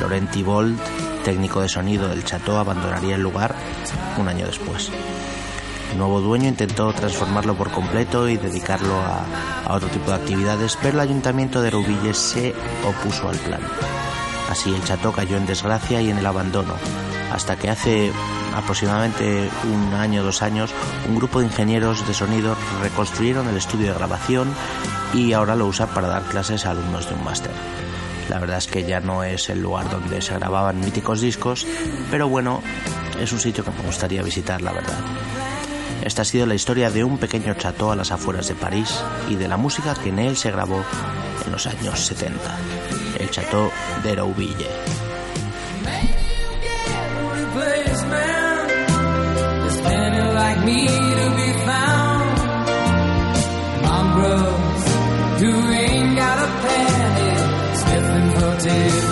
Laurent 0.00 0.30
Thibault, 0.30 0.80
técnico 1.24 1.60
de 1.60 1.68
sonido 1.68 2.08
del 2.08 2.24
Chateau, 2.24 2.56
abandonaría 2.56 3.16
el 3.16 3.22
lugar 3.22 3.54
un 4.18 4.28
año 4.28 4.46
después. 4.46 4.90
El 5.92 5.98
nuevo 5.98 6.20
dueño 6.20 6.48
intentó 6.48 6.92
transformarlo 6.92 7.56
por 7.56 7.70
completo 7.72 8.28
y 8.28 8.36
dedicarlo 8.36 8.94
a, 8.94 9.74
otro 9.74 9.88
tipo 9.88 10.10
de 10.10 10.16
actividades, 10.16 10.78
pero 10.80 10.94
el 10.94 11.00
ayuntamiento 11.00 11.62
de 11.62 11.70
Rouvilles 11.70 12.16
se 12.16 12.54
opuso 12.86 13.28
al 13.28 13.36
plan. 13.36 13.60
Así 14.48 14.72
el 14.74 14.84
Chateau 14.84 15.12
cayó 15.12 15.36
en 15.36 15.46
desgracia 15.46 16.00
y 16.00 16.10
en 16.10 16.18
el 16.18 16.26
abandono, 16.26 16.74
hasta 17.32 17.56
que 17.56 17.70
hace 17.70 18.12
aproximadamente 18.54 19.48
un 19.64 19.94
año 19.94 20.22
dos 20.22 20.42
años 20.42 20.70
un 21.08 21.16
grupo 21.16 21.40
de 21.40 21.46
ingenieros 21.46 22.06
de 22.06 22.14
sonido 22.14 22.56
reconstruyeron 22.82 23.48
el 23.48 23.56
estudio 23.56 23.88
de 23.88 23.94
grabación 23.94 24.52
y 25.14 25.32
ahora 25.32 25.56
lo 25.56 25.66
usa 25.66 25.86
para 25.88 26.08
dar 26.08 26.22
clases 26.24 26.66
a 26.66 26.70
alumnos 26.70 27.08
de 27.08 27.14
un 27.14 27.24
máster. 27.24 27.52
La 28.28 28.38
verdad 28.38 28.58
es 28.58 28.68
que 28.68 28.84
ya 28.84 29.00
no 29.00 29.24
es 29.24 29.50
el 29.50 29.60
lugar 29.60 29.90
donde 29.90 30.22
se 30.22 30.34
grababan 30.34 30.80
míticos 30.80 31.20
discos, 31.20 31.66
pero 32.10 32.28
bueno, 32.28 32.62
es 33.20 33.32
un 33.32 33.40
sitio 33.40 33.64
que 33.64 33.72
me 33.72 33.82
gustaría 33.82 34.22
visitar, 34.22 34.62
la 34.62 34.72
verdad. 34.72 34.98
Esta 36.02 36.22
ha 36.22 36.24
sido 36.24 36.46
la 36.46 36.54
historia 36.54 36.90
de 36.90 37.04
un 37.04 37.18
pequeño 37.18 37.54
chateau 37.54 37.90
a 37.90 37.96
las 37.96 38.12
afueras 38.12 38.48
de 38.48 38.54
París 38.54 39.02
y 39.28 39.34
de 39.34 39.48
la 39.48 39.56
música 39.56 39.94
que 39.94 40.10
en 40.10 40.20
él 40.20 40.36
se 40.36 40.50
grabó 40.50 40.82
en 41.44 41.52
los 41.52 41.66
años 41.66 42.00
70, 42.00 42.38
el 43.18 43.30
Chateau 43.30 43.70
like 50.50 50.64
me 50.66 50.86
to 50.86 51.26
be 51.36 51.52
found. 51.64 52.38
Mom 53.82 54.06
bros 54.14 55.40
who 55.40 55.52
ain't 55.70 56.16
got 56.16 56.38
a 56.38 56.48
penny, 56.64 57.32
sniffing 57.80 58.30
for 58.40 58.60
tips. 58.60 59.09